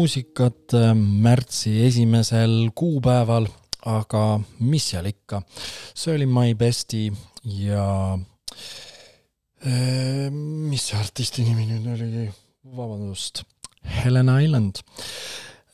muusikat 0.00 0.72
äh, 0.74 0.94
märtsi 0.96 1.74
esimesel 1.84 2.70
kuupäeval, 2.74 3.48
aga 3.90 4.40
mis 4.64 4.86
seal 4.92 5.10
ikka, 5.10 5.42
see 5.92 6.14
oli 6.14 6.28
My 6.28 6.54
Besti 6.56 7.10
ja 7.60 8.16
äh, 9.66 10.30
mis 10.32 10.88
see 10.88 10.96
artisti 11.00 11.44
nimi 11.44 11.68
nüüd 11.68 11.90
oli, 11.92 12.24
vabandust, 12.76 13.44
Helen 14.00 14.32
Island. 14.40 14.80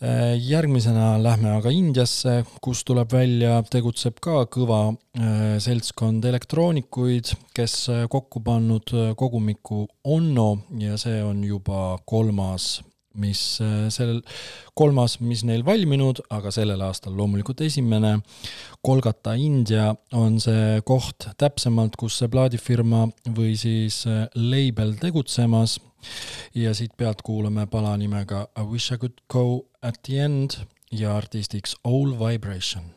Äh, 0.03 0.35
järgmisena 0.43 1.15
lähme 1.23 1.55
aga 1.55 1.71
Indiasse, 1.73 2.41
kus 2.65 2.83
tuleb 2.89 3.15
välja, 3.15 3.61
tegutseb 3.71 4.19
ka 4.21 4.43
kõva 4.51 4.91
seltskond 5.63 6.27
elektroonikuid, 6.29 7.31
kes 7.57 7.79
kokku 8.13 8.43
pannud 8.45 8.91
kogumiku 9.17 9.87
Onno 10.19 10.51
ja 10.83 10.99
see 11.01 11.23
on 11.25 11.47
juba 11.47 11.95
kolmas 12.05 12.75
mis 13.21 13.61
äh, 13.65 13.87
sellel, 13.93 14.21
kolmas, 14.79 15.19
mis 15.21 15.45
neil 15.47 15.65
valminud, 15.67 16.23
aga 16.31 16.53
sellel 16.55 16.83
aastal 16.87 17.17
loomulikult 17.17 17.63
esimene. 17.67 18.19
Kolgata, 18.87 19.35
India 19.41 19.91
on 20.15 20.39
see 20.43 20.81
koht 20.87 21.29
täpsemalt, 21.41 21.99
kus 22.01 22.21
see 22.21 22.31
plaadifirma 22.33 23.07
või 23.37 23.57
siis 23.61 24.05
äh, 24.11 24.27
label 24.35 24.97
tegutsemas. 25.01 25.81
ja 26.55 26.71
siit 26.75 26.93
pealt 26.97 27.23
kuulame 27.27 27.67
pala 27.67 27.97
nimega 27.97 28.47
I 28.55 28.63
wish 28.63 28.93
I 28.93 28.99
could 28.99 29.19
go 29.29 29.67
at 29.83 29.99
the 30.07 30.21
end 30.21 30.61
ja 30.93 31.17
artistiks 31.17 31.77
Old 31.85 32.19
Vibration. 32.21 32.93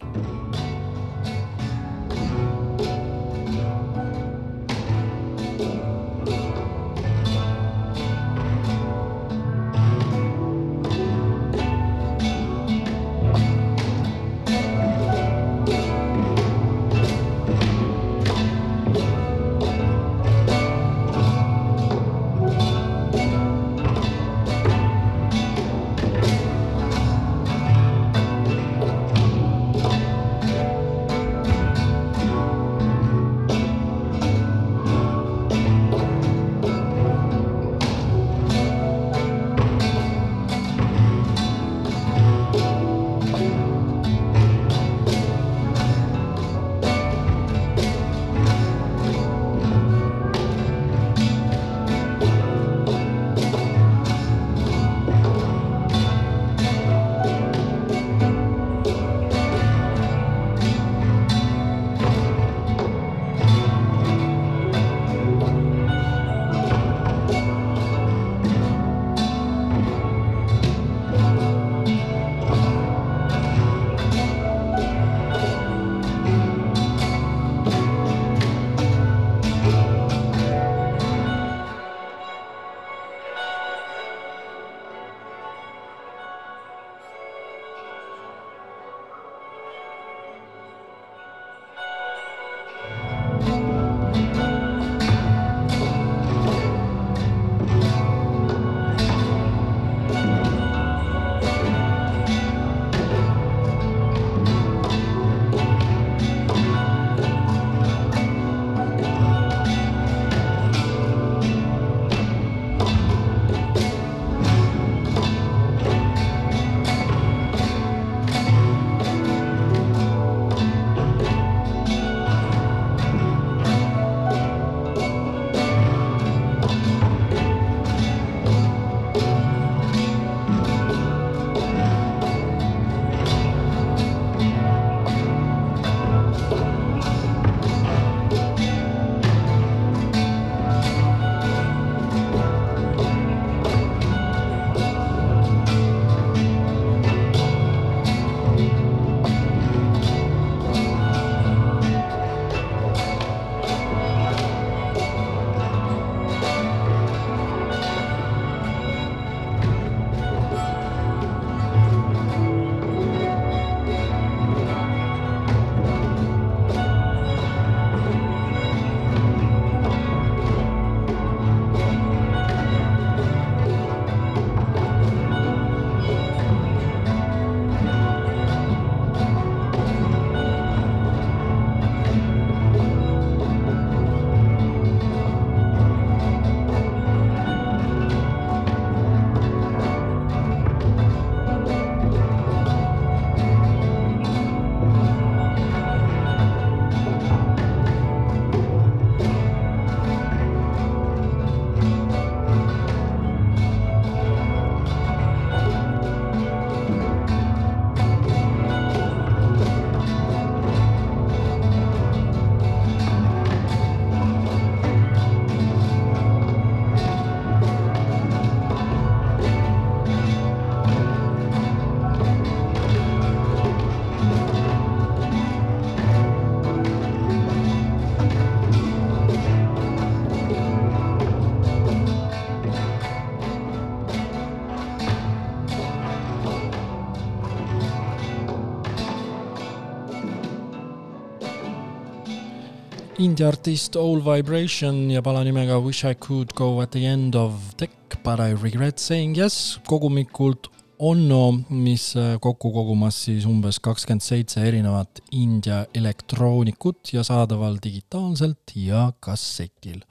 Indie 243.20 243.44
artist 243.44 243.98
Old 244.00 244.24
Vibration 244.24 245.10
ja 245.12 245.22
pala 245.22 245.42
nimega 245.44 245.76
Wish 245.84 246.06
I 246.08 246.16
could 246.16 246.54
go 246.56 246.80
at 246.82 246.94
the 246.96 247.04
end 247.04 247.36
of 247.36 247.54
tech 247.76 247.92
but 248.24 248.40
I 248.40 248.54
regret 248.56 249.00
saying 249.00 249.36
yes. 249.38 249.80
Kogumikult 249.88 250.70
Onno, 251.00 251.54
mis 251.70 252.10
äh, 252.20 252.34
kokku 252.44 252.74
kogumas 252.76 253.22
siis 253.24 253.46
umbes 253.48 253.78
kakskümmend 253.80 254.24
seitse 254.24 254.64
erinevat 254.68 255.22
India 255.32 255.86
elektroonikut 255.96 257.14
ja 257.16 257.24
saadaval 257.24 257.78
digitaalselt 257.84 258.76
ja 258.76 259.06
kassetil 259.24 260.02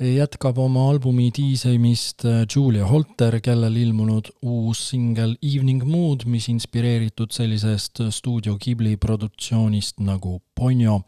jätkab 0.00 0.58
oma 0.60 0.90
albumi 0.90 1.30
diisemist 1.32 2.24
äh, 2.28 2.44
Julia 2.44 2.86
Holter, 2.86 3.38
kellel 3.40 3.76
ilmunud 3.80 4.28
uus 4.44 4.82
singel 4.90 5.36
Evening 5.40 5.84
Mood, 5.88 6.26
mis 6.28 6.50
inspireeritud 6.52 7.32
sellisest 7.32 8.02
stuudio 8.12 8.58
Ghibli 8.60 8.96
produktsioonist 9.00 10.00
nagu 10.04 10.40
Ponyo. 10.54 11.00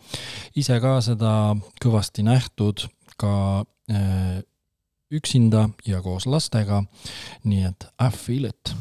ise 0.56 0.80
ka 0.80 0.98
seda 1.04 1.32
kõvasti 1.82 2.24
nähtud 2.24 2.88
ka 3.20 3.64
äh, 3.92 4.40
üksinda 5.12 5.68
ja 5.86 6.02
koos 6.02 6.26
lastega. 6.26 6.84
nii 7.44 7.64
et 7.68 7.88
I 8.00 8.10
feel 8.10 8.48
it. 8.48 8.74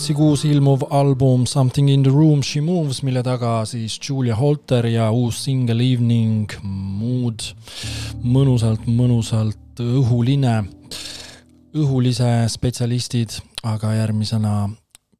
Märtsikuus 0.00 0.46
ilmuv 0.48 0.86
album 0.96 1.42
Something 1.46 1.90
in 1.90 2.02
the 2.02 2.10
room 2.10 2.40
she 2.42 2.60
moves, 2.64 3.02
mille 3.02 3.20
taga 3.22 3.66
siis 3.68 3.98
Julia 4.00 4.32
Holter 4.36 4.86
ja 4.88 5.10
uus 5.12 5.42
singel 5.44 5.82
Evening 5.84 6.48
Mood, 6.64 7.44
mõnusalt, 8.24 8.86
mõnusalt 8.88 9.82
õhuline, 9.84 10.54
õhulise 11.76 12.30
spetsialistid, 12.48 13.42
aga 13.60 13.92
järgmisena 13.98 14.70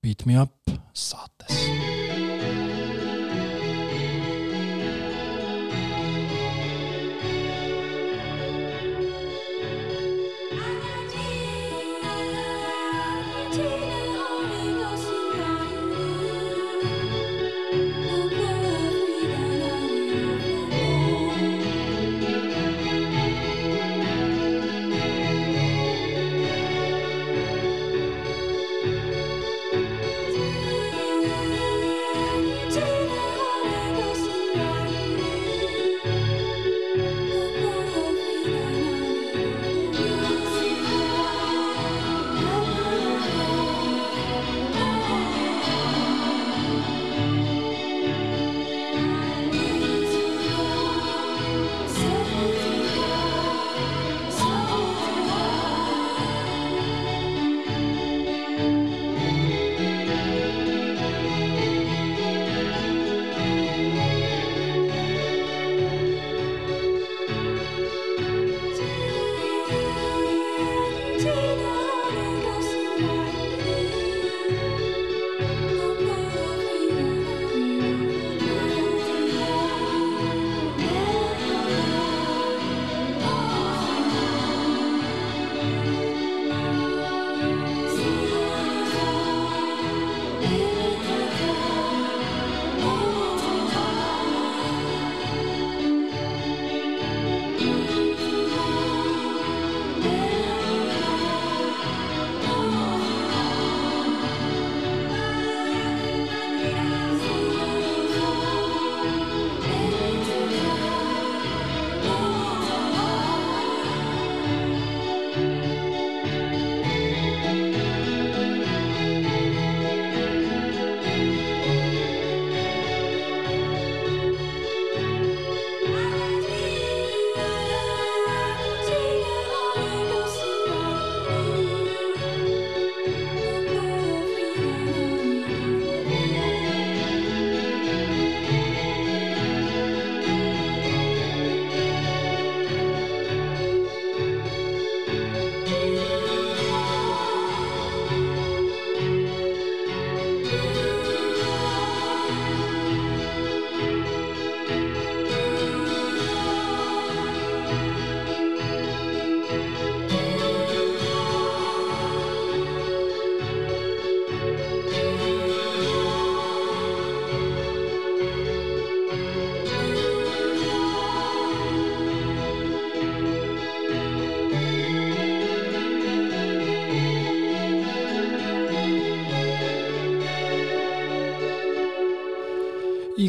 Beat 0.00 0.24
me 0.24 0.40
up 0.40 0.80
saates. 0.96 1.29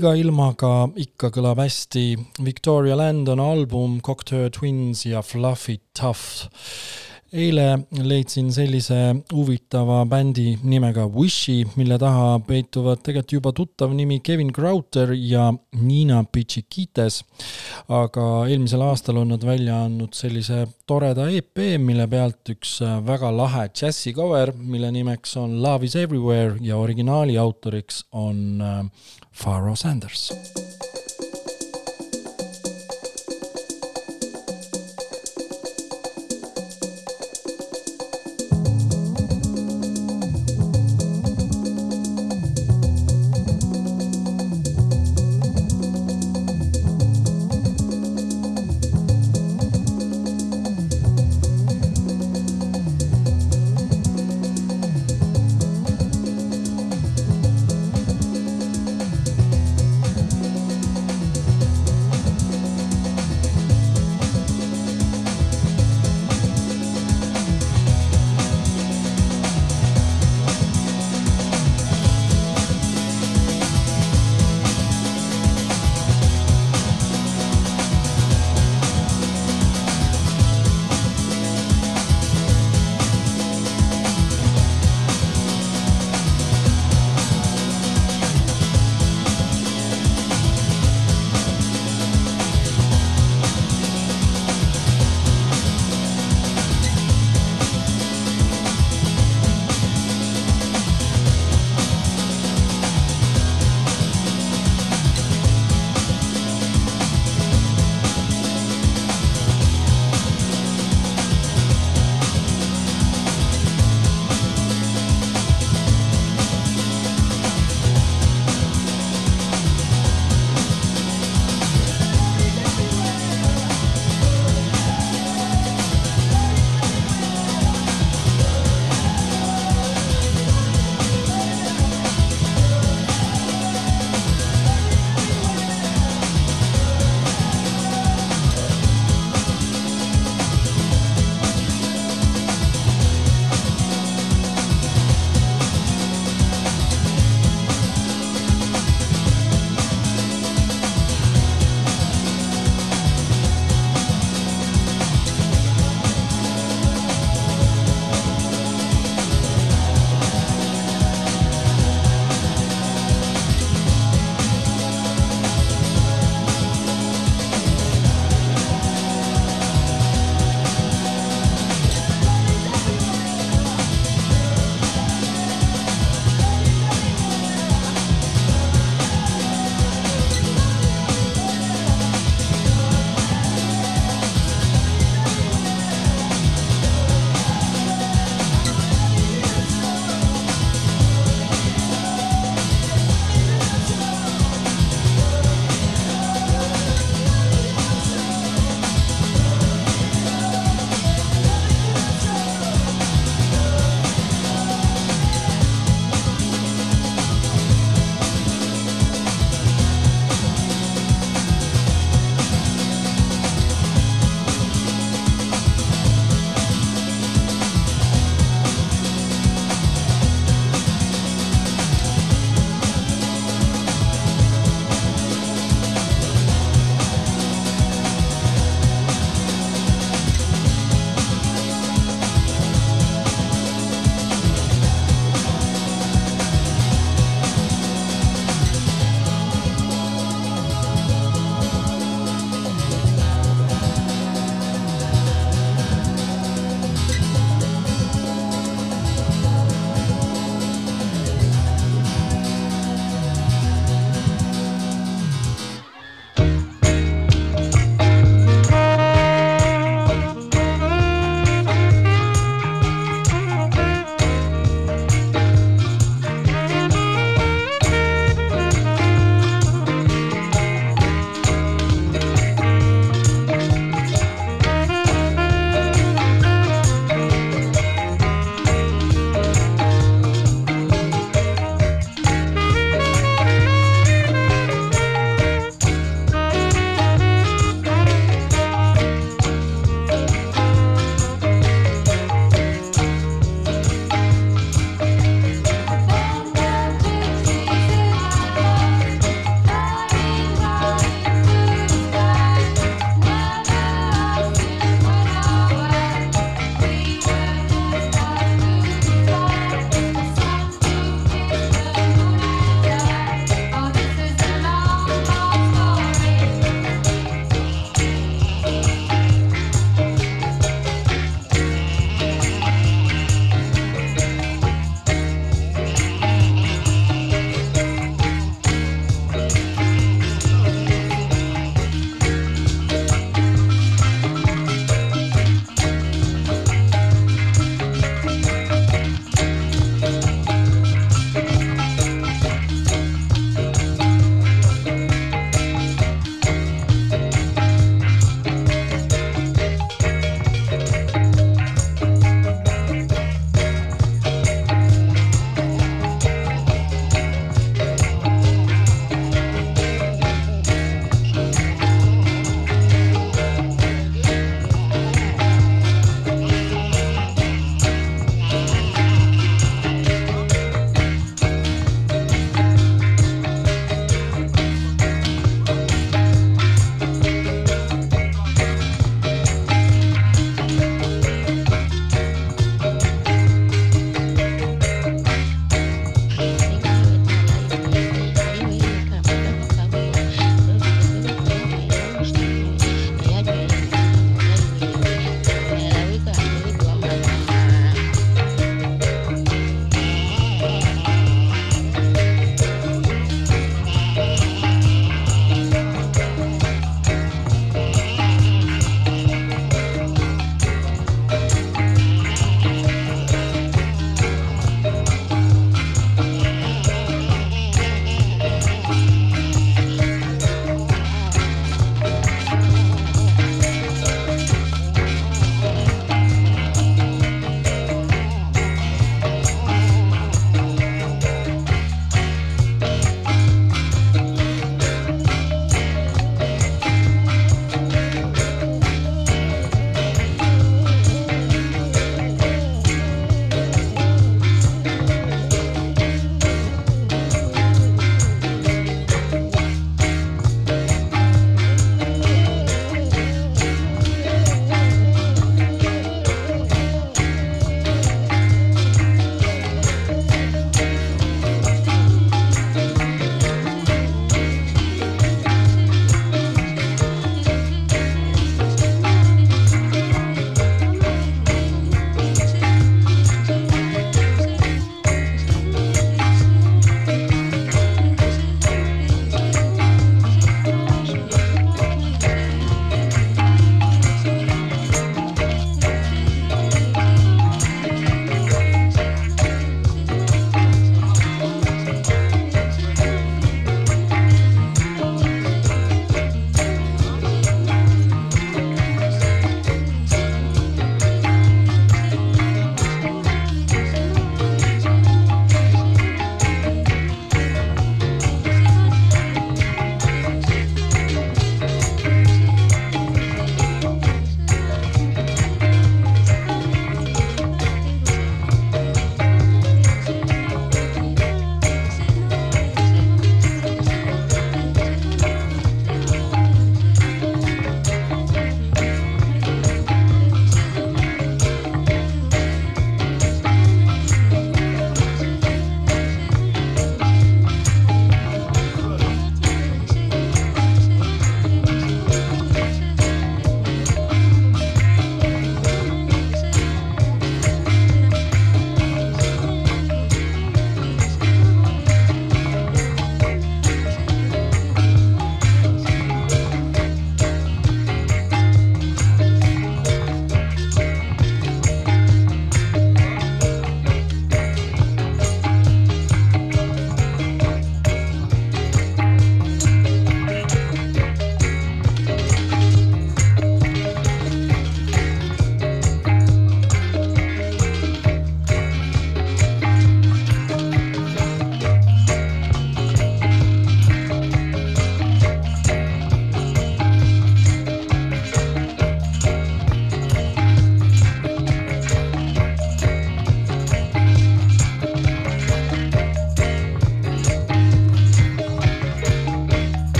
Iga 0.00 0.14
ilmaga 0.16 0.86
ikka 0.96 1.28
kõlab 1.34 1.58
hästi 1.60 2.14
Victoria 2.40 2.94
Landon 2.96 3.40
album 3.44 3.98
Cocktail 4.00 4.48
Twins 4.48 5.02
ja 5.04 5.20
Fluffy 5.20 5.76
Tough. 5.92 6.46
Eile 7.32 7.66
leidsin 8.02 8.50
sellise 8.52 8.98
huvitava 9.32 10.00
bändi 10.10 10.56
nimega 10.62 11.06
Wishi, 11.14 11.62
mille 11.78 11.98
taha 11.98 12.38
peituvad 12.46 13.02
tegelikult 13.04 13.32
juba 13.32 13.52
tuttav 13.54 13.94
nimi 13.94 14.20
Kevin 14.20 14.52
Crowder 14.52 15.12
ja 15.14 15.52
Nina 15.80 16.24
Pichikites. 16.24 17.22
aga 17.88 18.26
eelmisel 18.48 18.82
aastal 18.82 19.20
on 19.22 19.28
nad 19.34 19.44
välja 19.46 19.82
andnud 19.84 20.14
sellise 20.14 20.66
toreda 20.86 21.28
EP, 21.30 21.64
mille 21.78 22.06
pealt 22.10 22.54
üks 22.54 22.80
väga 23.06 23.30
lahe 23.36 23.68
džässi 23.68 24.14
cover, 24.14 24.52
mille 24.56 24.90
nimeks 24.90 25.36
on 25.36 25.60
Love 25.62 25.86
is 25.86 25.96
everywhere 25.96 26.56
ja 26.60 26.76
originaali 26.76 27.38
autoriks 27.38 28.04
on 28.12 28.60
äh, 28.60 28.84
Pharoah 29.42 29.76
Sanders. 29.76 30.30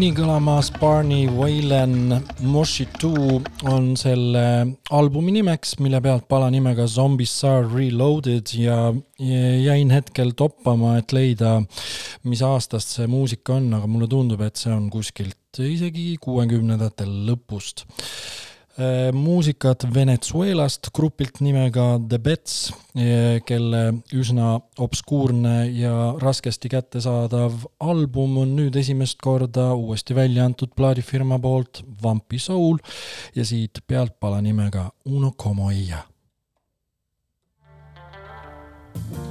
Nii 0.00 0.14
kõlamas 0.16 0.70
Barney 0.80 1.26
Whalen 1.28 2.14
Moshi 2.48 2.86
Two 3.00 3.40
on 3.68 3.90
selle 4.00 4.44
albumi 4.96 5.34
nimeks, 5.34 5.74
mille 5.84 6.00
pealt 6.00 6.24
pala 6.30 6.46
nimega 6.52 6.86
Zombicide 6.88 7.66
Reloaded 7.68 8.54
ja 8.56 8.78
jäin 9.18 9.92
hetkel 9.92 10.32
toppama, 10.38 10.94
et 11.02 11.12
leida, 11.12 11.58
mis 12.24 12.40
aastast 12.46 12.94
see 12.96 13.10
muusika 13.12 13.58
on, 13.58 13.68
aga 13.76 13.90
mulle 13.90 14.08
tundub, 14.08 14.40
et 14.46 14.56
see 14.56 14.72
on 14.72 14.88
kuskilt 14.92 15.60
isegi 15.60 16.14
kuuekümnendate 16.22 17.04
lõpust 17.10 17.84
muusikat 19.14 19.86
Venezuelast 19.94 20.90
grupilt 20.96 21.40
nimega 21.44 21.98
The 22.08 22.18
Bets, 22.22 22.56
kelle 23.46 23.82
üsna 24.16 24.56
obskuurne 24.80 25.56
ja 25.76 25.94
raskesti 26.20 26.70
kättesaadav 26.72 27.66
album 27.80 28.38
on 28.44 28.54
nüüd 28.58 28.76
esimest 28.80 29.20
korda 29.22 29.70
uuesti 29.78 30.16
välja 30.16 30.46
antud 30.48 30.74
plaadifirma 30.76 31.38
poolt 31.38 31.84
Vampi 32.02 32.38
Soul 32.38 32.78
ja 33.34 33.44
siit 33.44 33.84
pealtpala 33.86 34.40
nimega 34.44 34.90
Uno 35.04 35.34
como 35.36 35.70
ella. 35.70 36.04
Una 38.94 39.29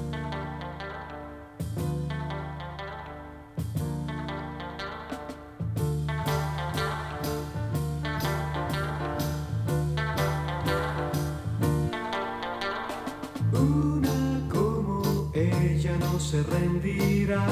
se 16.30 16.44
rendirá. 16.44 17.44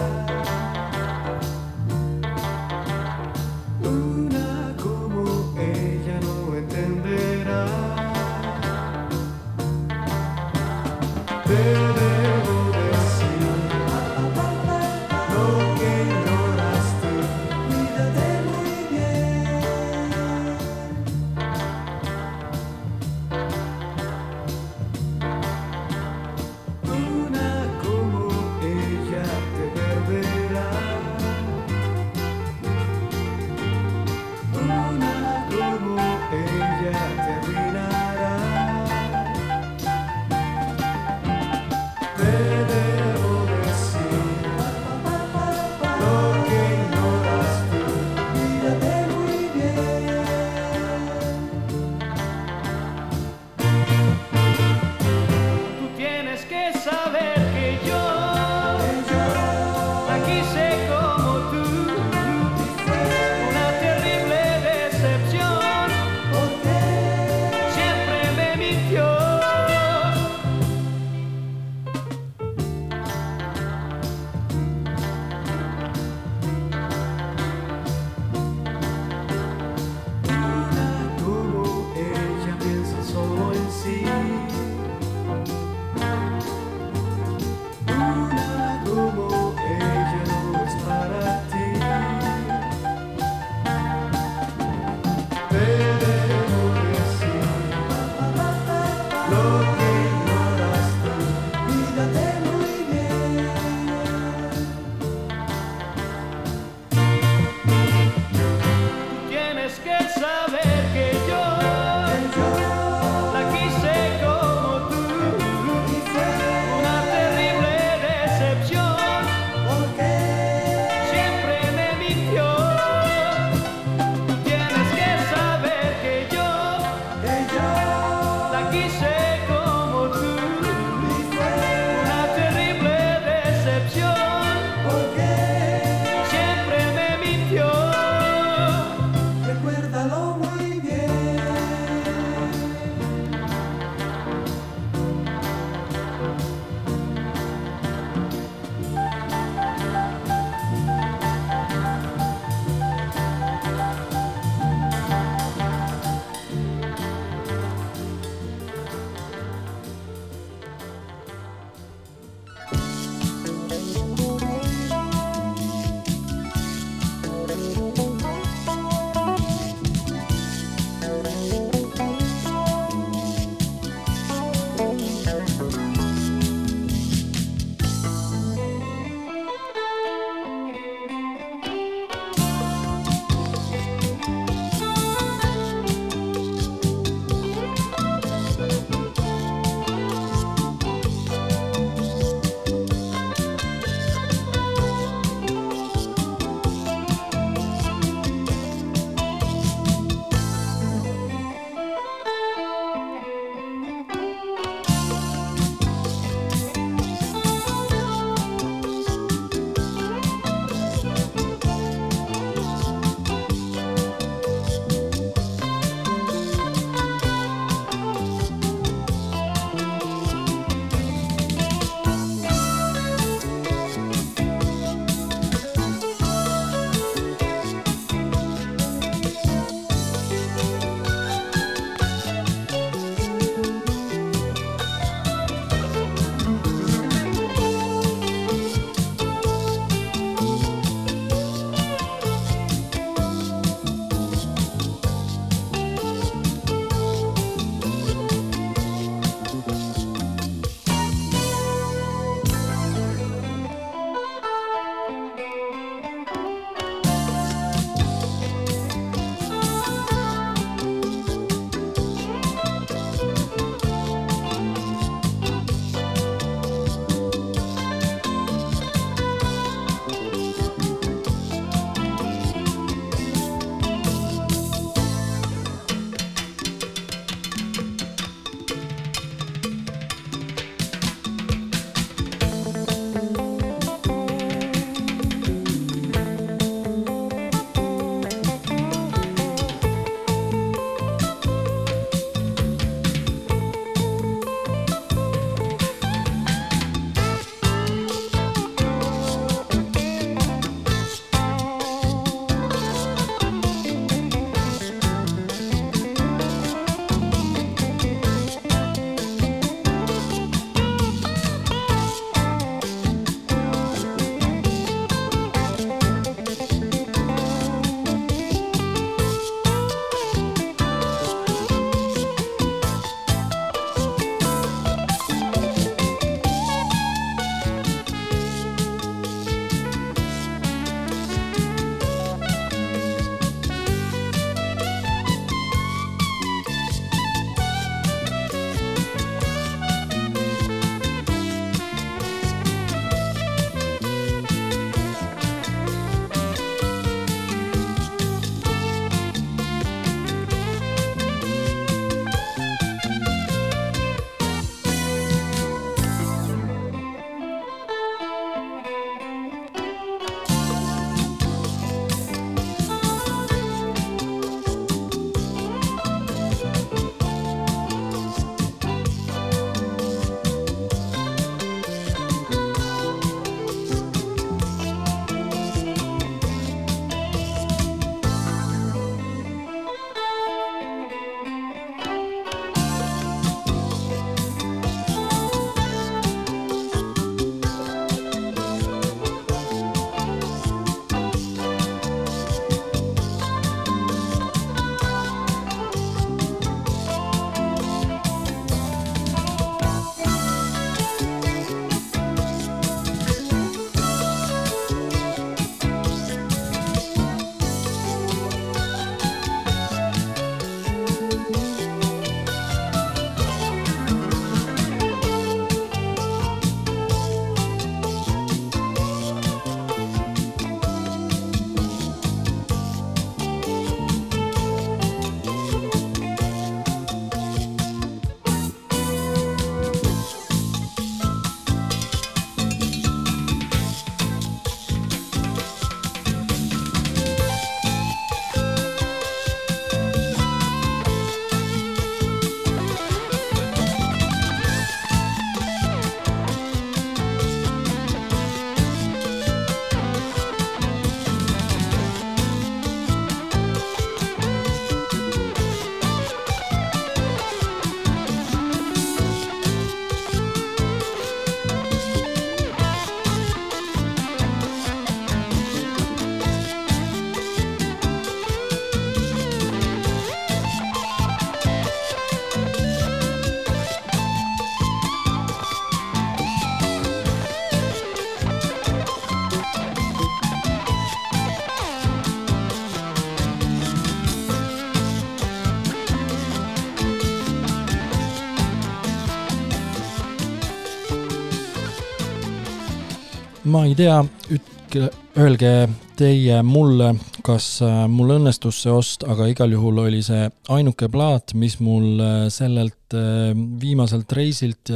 Ma 493.67 493.83
ei 493.87 493.95
tea, 493.97 494.17
ütke, 494.53 495.09
öelge 495.37 495.71
teie 496.17 496.61
mulle, 496.65 497.11
kas 497.45 497.65
äh, 497.85 498.05
mul 498.09 498.37
õnnestus 498.37 498.79
see 498.83 498.93
ost, 498.93 499.25
aga 499.27 499.47
igal 499.51 499.73
juhul 499.75 500.01
oli 500.05 500.21
see 500.25 500.47
ainuke 500.73 501.09
plaat, 501.13 501.53
mis 501.59 501.77
mul 501.83 502.21
äh, 502.23 502.37
sellelt 502.53 503.15
äh, 503.15 503.51
viimaselt 503.81 504.31
reisilt 504.35 504.91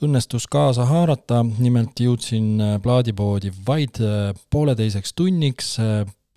õnnestus 0.00 0.46
kaasa 0.50 0.86
haarata. 0.88 1.42
nimelt 1.58 2.00
jõudsin 2.00 2.80
plaadipoodi 2.82 3.52
vaid 3.66 4.00
pooleteiseks 4.50 5.14
tunniks. 5.14 5.76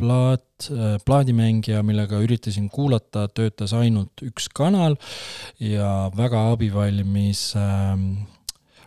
plaat, 0.03 0.67
plaadimängija, 1.05 1.83
millega 1.85 2.17
üritasin 2.19 2.65
kuulata, 2.69 3.27
töötas 3.29 3.73
ainult 3.77 4.23
üks 4.25 4.49
kanal 4.49 4.97
ja 5.59 6.09
väga 6.17 6.41
abivalmis 6.51 7.53
äh, 7.55 7.93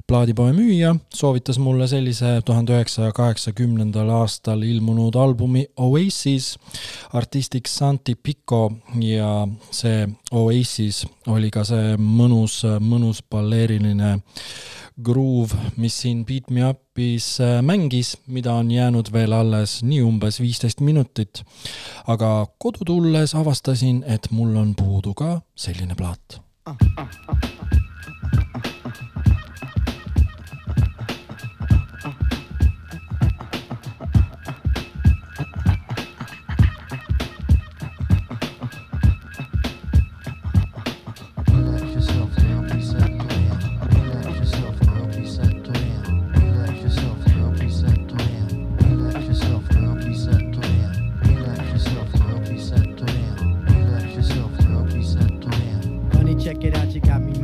plaadipoe 0.07 0.53
müüja 0.53 0.95
soovitas 1.15 1.59
mulle 1.59 1.89
sellise 1.91 2.41
tuhande 2.45 2.77
üheksasaja 2.77 3.13
kaheksakümnendal 3.13 4.09
aastal 4.21 4.63
ilmunud 4.63 5.15
albumi 5.19 5.67
Oasis 5.77 6.55
artistiks 7.13 7.75
Santi 7.79 8.15
Pico 8.15 8.73
ja 9.01 9.49
see 9.71 10.07
Oasis 10.31 11.05
oli 11.27 11.51
ka 11.51 11.65
see 11.67 11.97
mõnus, 11.99 12.61
mõnus 12.81 13.23
balleeriline 13.31 14.17
groove, 15.03 15.59
mis 15.77 15.99
siin 16.03 16.25
Beat 16.27 16.51
Me 16.51 16.63
Up'is 16.71 17.41
äh, 17.43 17.59
mängis, 17.63 18.17
mida 18.27 18.55
on 18.55 18.71
jäänud 18.71 19.11
veel 19.13 19.35
alles 19.37 19.81
nii 19.83 20.01
umbes 20.07 20.41
viisteist 20.41 20.81
minutit. 20.81 21.43
aga 22.07 22.47
kodu 22.59 22.87
tulles 22.87 23.35
avastasin, 23.35 24.05
et 24.07 24.31
mul 24.31 24.57
on 24.57 24.75
puudu 24.75 25.15
ka 25.15 25.41
selline 25.57 25.95
plaat. 25.95 26.41
Relax 26.67 28.76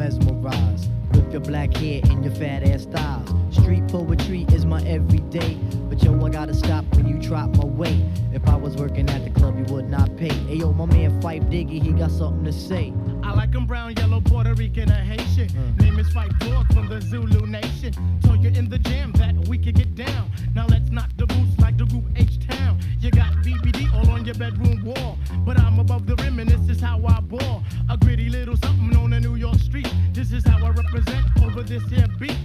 mesmerized. 0.03 0.91
With 1.15 1.31
your 1.31 1.43
black 1.43 1.77
hair 1.77 2.01
and 2.05 2.25
your 2.25 2.35
fat 2.35 2.63
ass 2.63 2.83
styles. 2.83 3.29
Street 3.55 3.87
poetry 3.89 4.47
is 4.53 4.65
my 4.65 4.83
everyday. 4.83 5.55
But 5.89 6.03
yo, 6.03 6.19
I 6.25 6.31
gotta 6.31 6.55
stop 6.55 6.85
when 6.97 7.07
you 7.07 7.19
drop 7.19 7.55
my 7.57 7.67
weight. 7.67 8.03
If 8.33 8.49
I 8.49 8.57
was 8.57 8.77
working 8.77 9.09
at 9.11 9.23
the 9.25 9.31
club, 9.31 9.59
you 9.59 9.75
would 9.75 9.89
not 9.89 10.17
pay. 10.17 10.33
Hey 10.49 10.57
yo, 10.57 10.73
my 10.73 10.87
man 10.87 11.21
Fife 11.21 11.43
Diggy, 11.45 11.81
he 11.83 11.93
got 11.93 12.11
something 12.11 12.45
to 12.45 12.53
say. 12.53 12.93
I 13.23 13.33
like 13.35 13.55
'em 13.55 13.67
brown, 13.67 13.95
yellow, 13.97 14.21
Puerto 14.21 14.55
Rican, 14.55 14.91
or 14.91 15.05
Haitian. 15.13 15.49
Hmm. 15.51 15.85
Name 15.85 15.99
is 16.01 16.11
Fight 16.13 16.37
Dog 16.41 16.73
from 16.73 16.89
the 16.89 17.01
Zulu 17.01 17.47
Nation. 17.47 17.93
Told 18.25 18.43
you 18.43 18.51
in 18.51 18.69
the 18.71 18.79
jam 18.79 19.13
that 19.13 19.35
we 19.49 19.59
could 19.59 19.77
get 19.77 19.95
down. 19.95 20.31
Now 20.55 20.67
let's 20.67 20.91
knock 20.91 21.11
the 21.17 21.27
boots 21.27 21.57
like 21.61 21.77
the 21.77 21.85
group 21.85 22.07
H 22.17 22.45
Town. 22.49 22.81
You 23.01 23.11
got 23.11 23.31
BBD 23.45 23.82
all 24.03 24.11
on 24.13 24.25
your 24.25 24.35
bedroom 24.35 24.85
wall. 24.85 25.19
But 25.45 25.59
I'm 25.59 25.79
above 25.79 26.07
the 26.07 26.17
rim 26.17 26.39
and 26.39 26.49
this 26.49 26.69
is 26.69 26.81
how 26.81 27.01
I 27.07 27.21
ball. 27.21 27.63
A 27.89 27.97
gritty 27.97 28.29
little 28.29 28.57
something 28.57 28.97
on 28.97 29.13
a 29.13 29.21
New 29.21 29.35
York 29.35 29.59
street. 29.59 29.93
This 30.13 30.33
is 30.33 30.45
how 30.47 30.65
I 30.65 30.71
represent 30.71 31.27
over 31.43 31.63
this 31.63 31.83
here 31.85 32.07
beat. 32.19 32.37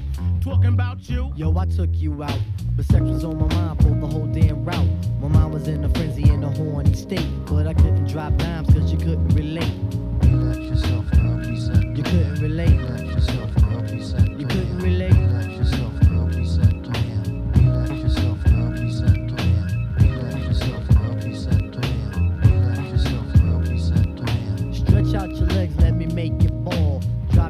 Talking 0.42 0.74
about 0.74 1.10
you. 1.10 1.32
Yo, 1.36 1.56
I 1.58 1.66
took 1.66 1.90
you 1.94 2.24
out. 2.24 2.40
But 2.76 2.86
sex 2.86 3.02
was 3.02 3.24
on 3.24 3.38
my 3.38 3.54
mind 3.54 3.82
for 3.82 3.90
the 3.90 4.08
whole 4.08 4.28
damn 4.28 4.64
route. 4.64 4.88
My 5.20 5.28
mind 5.28 5.54
was 5.54 5.68
in 5.68 5.84
a 5.84 5.90
frenzy 5.90 6.30
in 6.30 6.44
a 6.44 6.50
horny 6.50 6.94
state. 6.94 7.28
But 7.46 7.68
I 7.68 7.74
couldn't 7.74 8.08
drop 8.08 8.36
dimes 8.38 8.74
cause 8.74 8.92
you 8.92 8.98
couldn't 8.98 9.30
relate. 9.30 9.74
Relax 10.22 10.58
yourself, 10.58 11.12
girl, 11.12 11.38
be 11.38 11.60
set 11.60 11.98
You 11.98 12.04
couldn't 12.04 12.42
relate. 12.42 12.80
Relax 12.80 13.02
yourself, 13.02 13.56
girl, 13.56 13.82
be 13.82 14.04
set 14.04 14.40
You 14.40 14.48
couldn't 14.48 14.80
relate. 14.80 15.47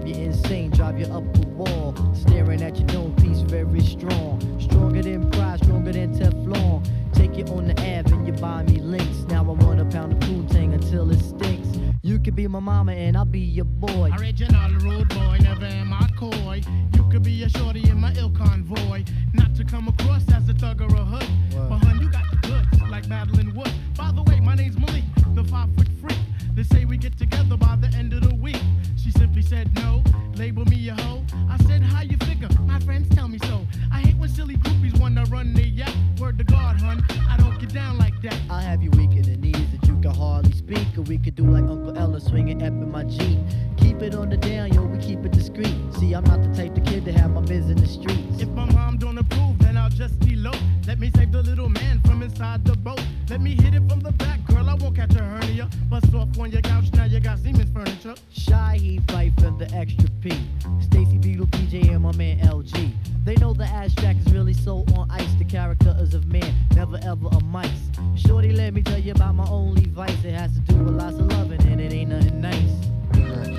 Drive 0.08 0.20
you 0.20 0.26
insane, 0.28 0.70
drive 0.72 1.00
you 1.00 1.06
up 1.08 1.34
the 1.34 1.48
wall. 1.50 1.94
Staring 2.14 2.62
at 2.62 2.78
your 2.78 2.88
dome 2.88 3.14
piece, 3.18 3.42
very 3.42 3.82
strong. 3.82 4.40
Stronger 4.58 5.04
than 5.04 5.30
pride, 5.32 5.60
stronger 5.60 5.92
than 5.92 6.18
Teflon. 6.18 6.88
Take 7.14 7.36
you 7.36 7.44
on 7.54 7.68
the 7.68 7.74
Ave 7.74 8.16
and 8.16 8.26
you 8.26 8.32
buy 8.32 8.64
me 8.64 8.80
links. 8.80 9.26
Now 9.28 9.42
I 9.42 9.52
want 9.52 9.82
a 9.82 9.86
pound 9.86 10.14
of 10.14 10.20
Poontang 10.20 10.74
until 10.74 11.12
it 11.12 11.20
stinks. 11.20 11.68
You 12.04 12.20
could 12.20 12.38
be 12.38 12.48
my 12.48 12.60
mama 12.60 12.94
and 12.94 13.18
I'll 13.18 13.26
be 13.26 13.42
your 13.42 13.66
boy. 13.66 14.12
Original 14.18 14.72
rude 14.80 15.10
boy, 15.10 15.40
never 15.42 15.66
am 15.66 15.92
I 15.92 16.08
coy. 16.18 16.62
You 16.96 17.10
could 17.12 17.24
be 17.24 17.44
a 17.44 17.50
shorty 17.50 17.90
in 17.90 18.00
my 18.00 18.14
ill 18.14 18.30
convoy. 18.32 19.04
Not 19.34 19.56
to 19.56 19.66
come 19.66 19.90
across 19.90 20.24
as 20.32 20.48
a 20.48 20.54
thug 20.54 20.82
or 20.82 20.96
a 20.96 21.04
hood. 21.04 21.28
But 21.52 21.80
hun, 21.80 22.00
you 22.00 22.10
got 22.10 22.24
the 22.32 22.48
goods, 22.48 22.82
like 22.90 23.10
Madeline 23.10 23.54
Wood. 23.54 23.74
By 23.98 24.14
the 24.14 24.24
way, 24.24 24.40
my 24.40 24.56
name's 24.56 24.78
Malik, 24.78 25.04
the 25.36 25.44
five 25.44 25.68
foot 25.76 25.90
freak. 26.00 26.18
They 26.58 26.64
say 26.64 26.86
we 26.86 26.98
get 26.98 27.16
together 27.16 27.56
by 27.56 27.76
the 27.76 27.88
end 27.96 28.14
of 28.14 28.28
the 28.28 28.34
week. 28.34 28.60
She 28.96 29.12
simply 29.12 29.44
said 29.44 29.72
no, 29.76 30.02
label 30.38 30.66
me 30.66 30.90
a 30.90 30.96
hoe. 30.96 31.24
I 31.48 31.56
said, 31.66 31.84
how 31.84 32.02
you 32.02 32.18
figure? 32.18 32.50
My 32.66 32.80
friends 32.80 33.16
tell 33.16 33.28
me 33.28 33.38
so. 33.44 33.64
I 33.92 34.00
hate 34.00 34.18
when 34.18 34.28
silly 34.28 34.56
groupies 34.56 35.00
wanna 35.00 35.26
run 35.26 35.54
their 35.54 35.68
yap. 35.68 35.94
Word 36.20 36.40
to 36.40 36.44
God, 36.44 36.82
hun, 36.82 37.06
I 37.30 37.38
don't 37.38 37.60
get 37.60 37.72
down 37.72 38.00
like 38.00 38.20
that. 38.24 38.36
I'll 38.50 38.60
have 38.60 38.82
you 38.82 38.90
weak 38.90 39.12
in 39.12 39.22
the 39.22 39.38
knees 39.38 39.70
that 39.72 39.88
you 39.88 40.02
can 40.02 40.10
hardly 40.10 40.52
speak. 40.52 40.98
Or 40.98 41.04
we 41.04 41.20
could 41.20 41.36
do 41.36 41.44
like 41.44 41.66
Uncle 41.66 41.96
Ella 41.96 42.20
swinging 42.20 42.64
up 42.64 42.70
in 42.70 42.92
my 42.92 43.04
Jeep. 43.04 43.38
Keep 43.78 44.02
it 44.02 44.16
on 44.16 44.30
the 44.30 44.38
down, 44.38 44.74
yo, 44.74 44.84
we 44.84 44.98
keep 44.98 45.26
it 45.26 45.32
discreet. 45.32 45.76
See, 45.98 46.14
I'm 46.14 46.24
not 46.26 46.42
the 46.42 46.54
type 46.54 46.78
of 46.78 46.84
kid 46.86 47.06
to 47.06 47.12
have 47.14 47.32
my 47.32 47.42
biz 47.42 47.70
in 47.70 47.78
the 47.78 47.88
streets. 47.88 48.42
If 48.42 48.50
my 48.50 48.66
mom 48.72 48.98
don't 48.98 49.18
approve, 49.18 49.60
then 49.60 49.78
I'll 49.78 49.90
just 49.90 50.16
elope. 50.28 50.56
Let 50.86 51.00
me 51.00 51.12
save 51.16 51.32
the 51.32 51.42
little 51.44 51.70
man 51.70 52.02
from 52.02 52.22
inside 52.22 52.64
the 52.66 52.76
boat. 52.76 53.02
Let 53.30 53.42
me 53.42 53.56
hit 53.56 53.74
it 53.74 53.88
from 53.90 54.00
the 54.00 54.12
back, 54.12 54.46
girl. 54.46 54.70
I 54.70 54.76
won't 54.76 54.96
catch 54.96 55.16
a 55.16 55.24
hernia. 55.24 55.70
Bust 55.90 56.14
off 56.14 56.38
on 56.40 56.52
your 56.52 56.62
couch, 56.62 56.92
now 56.94 57.06
you 57.06 57.20
got 57.20 57.40
Siemens 57.40 57.72
furniture. 57.72 58.16
Shy 58.32 58.78
he 58.80 59.00
fight 59.08 59.34
for 59.40 59.52
the 59.52 59.70
extra 59.74 60.10
P. 60.22 60.32
Stacy 60.80 61.18
Beetle, 61.18 61.48
PJ, 61.48 61.90
and 61.90 62.04
my 62.04 62.16
man 62.16 62.40
LG. 62.40 62.94
They 63.26 63.36
know 63.36 63.54
the 63.54 63.66
ass 63.66 63.94
jack 63.96 64.16
is 64.18 64.32
really 64.32 64.54
so 64.54 64.86
on 64.96 65.12
ice. 65.12 65.34
The 65.38 65.46
character 65.46 65.96
is 66.00 66.14
of 66.14 66.28
man, 66.28 66.54
never 66.76 66.98
ever 67.04 67.28
a 67.28 67.44
mice. 67.44 67.92
Shorty, 68.16 68.54
let 68.54 68.74
me 68.74 68.82
tell 68.82 69.00
you 69.00 69.12
about 69.12 69.36
my 69.36 69.48
only 69.50 69.86
vice. 69.88 70.24
It 70.24 70.34
has 70.34 70.54
to 70.54 70.60
do 70.60 70.76
with 70.76 70.96
lots 70.96 71.18
of 71.18 71.28
loving, 71.28 71.62
and 71.68 71.82
it 71.82 71.92
ain't 71.92 72.12
nothing 72.12 72.40
nice. 72.40 72.97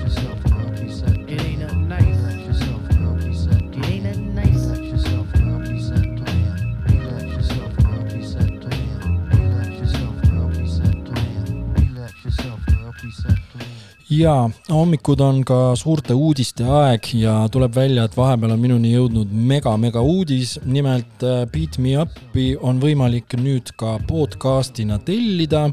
Relax 0.09 0.23
yourself, 0.23 0.43
girl, 0.43 0.69
be 0.71 0.91
set 0.91 1.13
to 1.13 1.33
It 1.33 1.41
ain't 1.43 1.59
nothing 1.59 1.87
nice. 1.87 2.17
Relax 2.17 2.37
yourself, 2.47 2.81
girl, 2.89 3.15
be 3.15 3.33
set 3.33 3.59
to 3.59 3.79
It 3.79 3.89
ain't 3.89 4.03
nothing 4.05 4.35
nice. 4.35 4.65
Relax 4.65 4.79
yourself, 4.79 5.27
girl, 5.33 5.59
be 5.59 5.79
set 5.79 6.01
to 6.01 6.25
in. 6.33 6.49
Relax 6.89 7.23
yourself, 7.37 7.71
girl, 7.77 8.03
be 8.09 8.25
set 8.25 8.49
to 8.49 8.69
in. 8.73 9.29
Relax 9.29 9.69
yourself, 9.79 10.15
girl, 10.25 10.49
be 10.49 10.67
set 10.67 11.05
to 11.05 11.13
in. 11.13 11.73
Relax 11.75 12.13
yourself, 12.25 12.59
girl, 12.65 12.93
be 13.01 13.11
set 13.11 13.37
to 13.53 13.59
in. 13.59 13.65
ja 14.09 14.49
hommikud 14.69 15.21
on 15.21 15.43
ka 15.45 15.75
suurte 15.77 16.15
uudiste 16.17 16.65
aeg 16.65 17.11
ja 17.13 17.35
tuleb 17.53 17.75
välja, 17.75 18.07
et 18.09 18.17
vahepeal 18.17 18.55
on 18.55 18.59
minuni 18.59 18.95
jõudnud 18.95 19.29
mega-mega 19.29 20.01
uudis. 20.01 20.57
nimelt 20.65 21.23
äh, 21.23 21.45
Beat 21.45 21.77
Me 21.77 21.93
Up'i 22.01 22.55
on 22.61 22.81
võimalik 22.81 23.37
nüüd 23.37 23.69
ka 23.77 23.99
podcast'ina 24.09 24.97
tellida 25.05 25.67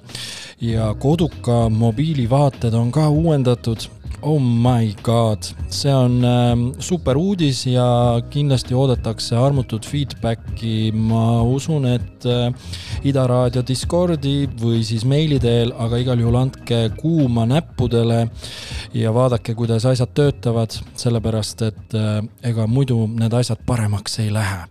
ja 0.61 0.93
koduka 1.01 1.69
mobiilivaated 1.73 2.75
on 2.75 2.93
ka 2.93 3.09
uuendatud. 3.09 3.96
Oh 4.27 4.41
my 4.41 4.95
god, 5.03 5.39
see 5.71 5.93
on 5.95 6.25
äh, 6.25 6.57
super 6.83 7.15
uudis 7.15 7.61
ja 7.71 7.85
kindlasti 8.31 8.75
oodatakse 8.75 9.37
armutut 9.39 9.87
feedback'i. 9.87 10.91
ma 10.91 11.43
usun, 11.47 11.87
et 11.87 12.27
äh, 12.27 12.51
Ida 13.07 13.29
Raadio 13.31 13.63
Discordi 13.63 14.49
või 14.59 14.81
siis 14.83 15.05
meili 15.07 15.39
teel, 15.39 15.71
aga 15.79 16.01
igal 16.03 16.19
juhul 16.19 16.41
andke 16.41 16.81
kuuma 16.99 17.45
näppudele 17.47 18.25
ja 18.99 19.15
vaadake, 19.15 19.55
kuidas 19.55 19.87
asjad 19.87 20.11
töötavad, 20.11 20.75
sellepärast 20.99 21.63
et 21.69 21.95
äh, 21.95 22.19
ega 22.51 22.67
muidu 22.67 23.05
need 23.07 23.31
asjad 23.31 23.63
paremaks 23.63 24.19
ei 24.25 24.35
lähe. 24.35 24.65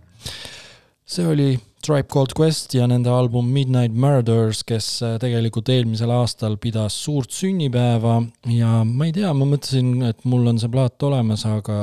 see 1.06 1.28
oli 1.32 1.54
Tribe 1.86 2.08
Called 2.10 2.34
Quest 2.34 2.74
ja 2.74 2.88
nende 2.90 3.12
album 3.14 3.52
Midnight 3.54 3.94
Murders, 3.94 4.64
kes 4.66 4.88
äh, 5.06 5.18
tegelikult 5.22 5.70
eelmisel 5.70 6.10
aastal 6.16 6.56
pidas 6.58 6.96
suurt 7.04 7.36
sünnipäeva 7.36 8.16
ja 8.50 8.80
ma 8.90 9.06
ei 9.06 9.14
tea, 9.14 9.30
ma 9.38 9.46
mõtlesin, 9.46 9.92
et 10.08 10.26
mul 10.26 10.50
on 10.50 10.58
see 10.62 10.72
plaat 10.74 11.06
olemas, 11.06 11.44
aga 11.46 11.78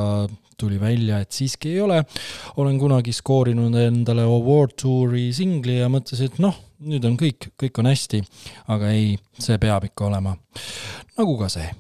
tuli 0.59 0.81
välja, 0.83 1.21
et 1.23 1.31
siiski 1.31 1.77
ei 1.77 1.85
ole. 1.85 2.01
olen 2.57 2.83
kunagi 2.83 3.15
skoorinud 3.15 3.79
endale 3.79 4.27
Award 4.27 4.75
Touri 4.83 5.29
singli 5.37 5.79
ja 5.79 5.87
mõtlesin, 5.93 6.33
et 6.33 6.43
noh, 6.43 6.59
nüüd 6.83 7.07
on 7.07 7.15
kõik, 7.23 7.53
kõik 7.63 7.79
on 7.79 7.93
hästi. 7.93 8.25
aga 8.75 8.91
ei, 8.91 9.15
see 9.39 9.63
peab 9.63 9.87
ikka 9.87 10.11
olema. 10.11 10.35
nagu 11.15 11.39
ka 11.39 11.53
see 11.53 11.71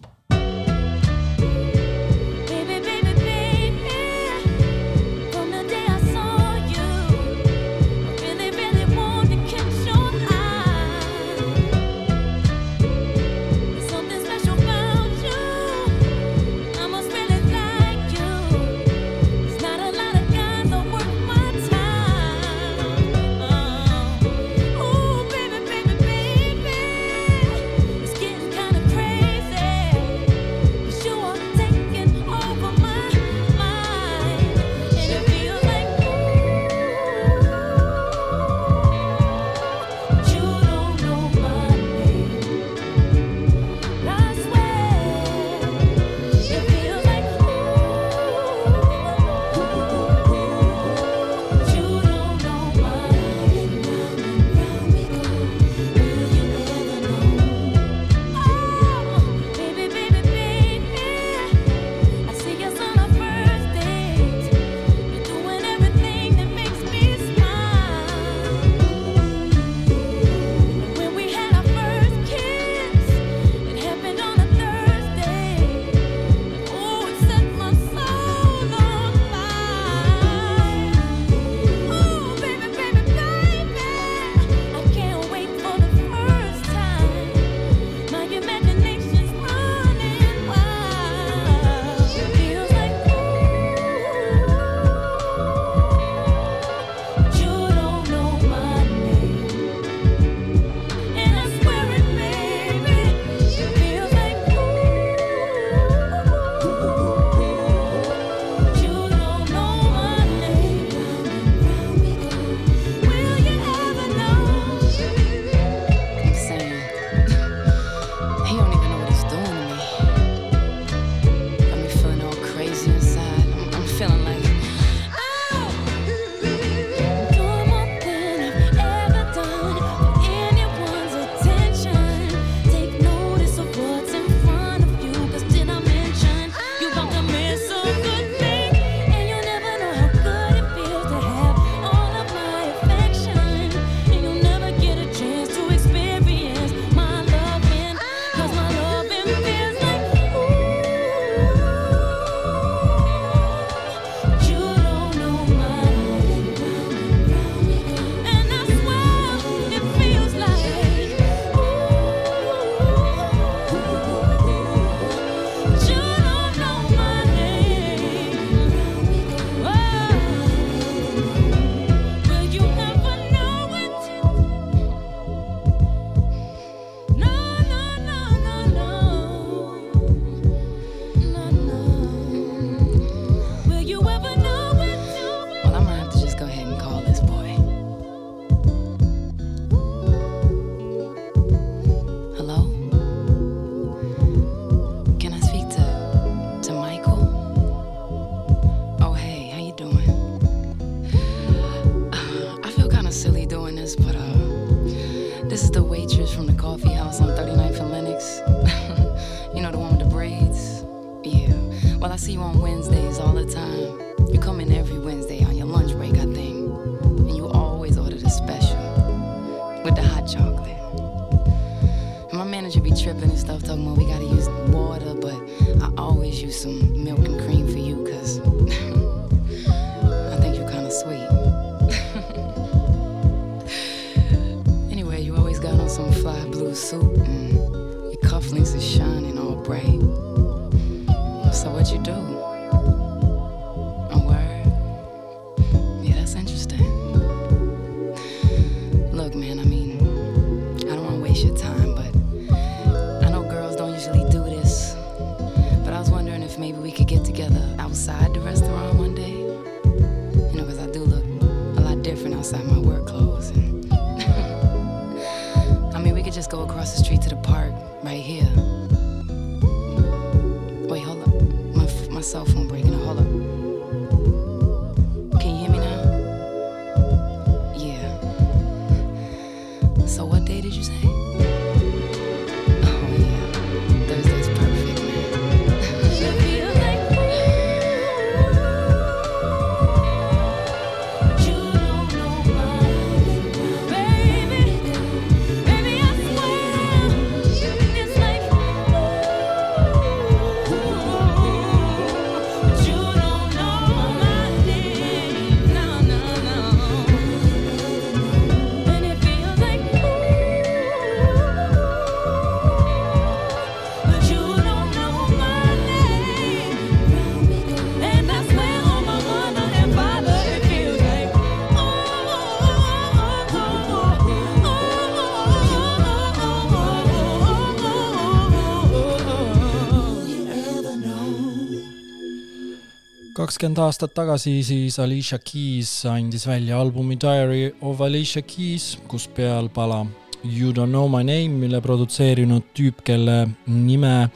kakskümmend 333.62 333.78
aastat 333.78 334.10
tagasi 334.14 334.62
siis 334.66 334.96
Alicia 334.98 335.36
Keys 335.38 336.02
andis 336.10 336.48
välja 336.48 336.80
albumi 336.80 337.14
Diary 337.14 337.70
of 337.80 338.00
Alicia 338.00 338.42
Keys, 338.42 338.98
kus 339.06 339.28
pealpala 339.28 340.04
You 340.42 340.72
don't 340.72 340.90
know 340.90 341.06
my 341.06 341.22
name, 341.22 341.60
mille 341.60 341.78
produtseerinud 341.80 342.72
tüüp, 342.74 343.04
kelle 343.06 343.52
nime 343.66 344.30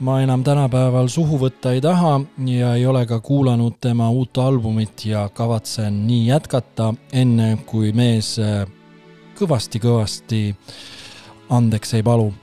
ma 0.00 0.20
enam 0.20 0.44
tänapäeval 0.44 1.08
suhu 1.08 1.38
võtta 1.40 1.72
ei 1.72 1.80
taha 1.80 2.20
ja 2.52 2.74
ei 2.76 2.84
ole 2.86 3.06
ka 3.06 3.20
kuulanud 3.24 3.80
tema 3.80 4.10
uut 4.10 4.36
albumit 4.36 5.06
ja 5.08 5.28
kavatsen 5.32 6.02
nii 6.06 6.26
jätkata, 6.28 6.92
enne 7.12 7.54
kui 7.64 7.94
mees 7.96 8.34
kõvasti-kõvasti 9.40 10.50
andeks 11.48 11.96
ei 11.96 12.04
palu. 12.04 12.34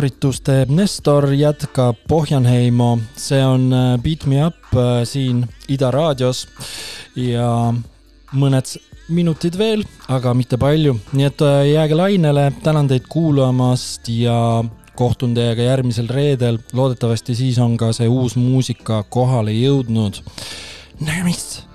sooritust 0.00 0.46
teeb 0.48 0.70
Nestor, 0.72 1.26
jätkab 1.36 1.98
Pohjanheimo, 2.08 2.94
see 3.20 3.40
on 3.44 3.66
äh, 3.68 3.98
Beat 4.00 4.24
Me 4.24 4.38
Up 4.46 4.72
äh, 4.72 5.02
siin 5.04 5.42
Ida 5.68 5.90
raadios. 5.92 6.46
Ja 7.20 7.68
mõned 8.32 8.72
minutid 9.12 9.58
veel, 9.60 9.84
aga 10.08 10.32
mitte 10.32 10.56
palju, 10.56 10.96
nii 11.12 11.28
et 11.28 11.44
äh, 11.44 11.60
jääge 11.74 12.00
lainele, 12.00 12.46
tänan 12.64 12.88
teid 12.88 13.12
kuulamast 13.12 14.08
ja 14.08 14.64
kohtun 14.96 15.36
teiega 15.36 15.68
järgmisel 15.68 16.08
reedel. 16.08 16.62
loodetavasti 16.72 17.36
siis 17.36 17.60
on 17.60 17.76
ka 17.76 17.92
see 17.92 18.08
uus 18.08 18.40
muusika 18.40 19.02
kohale 19.12 19.52
jõudnud. 19.52 20.22
nägemist! 20.96 21.69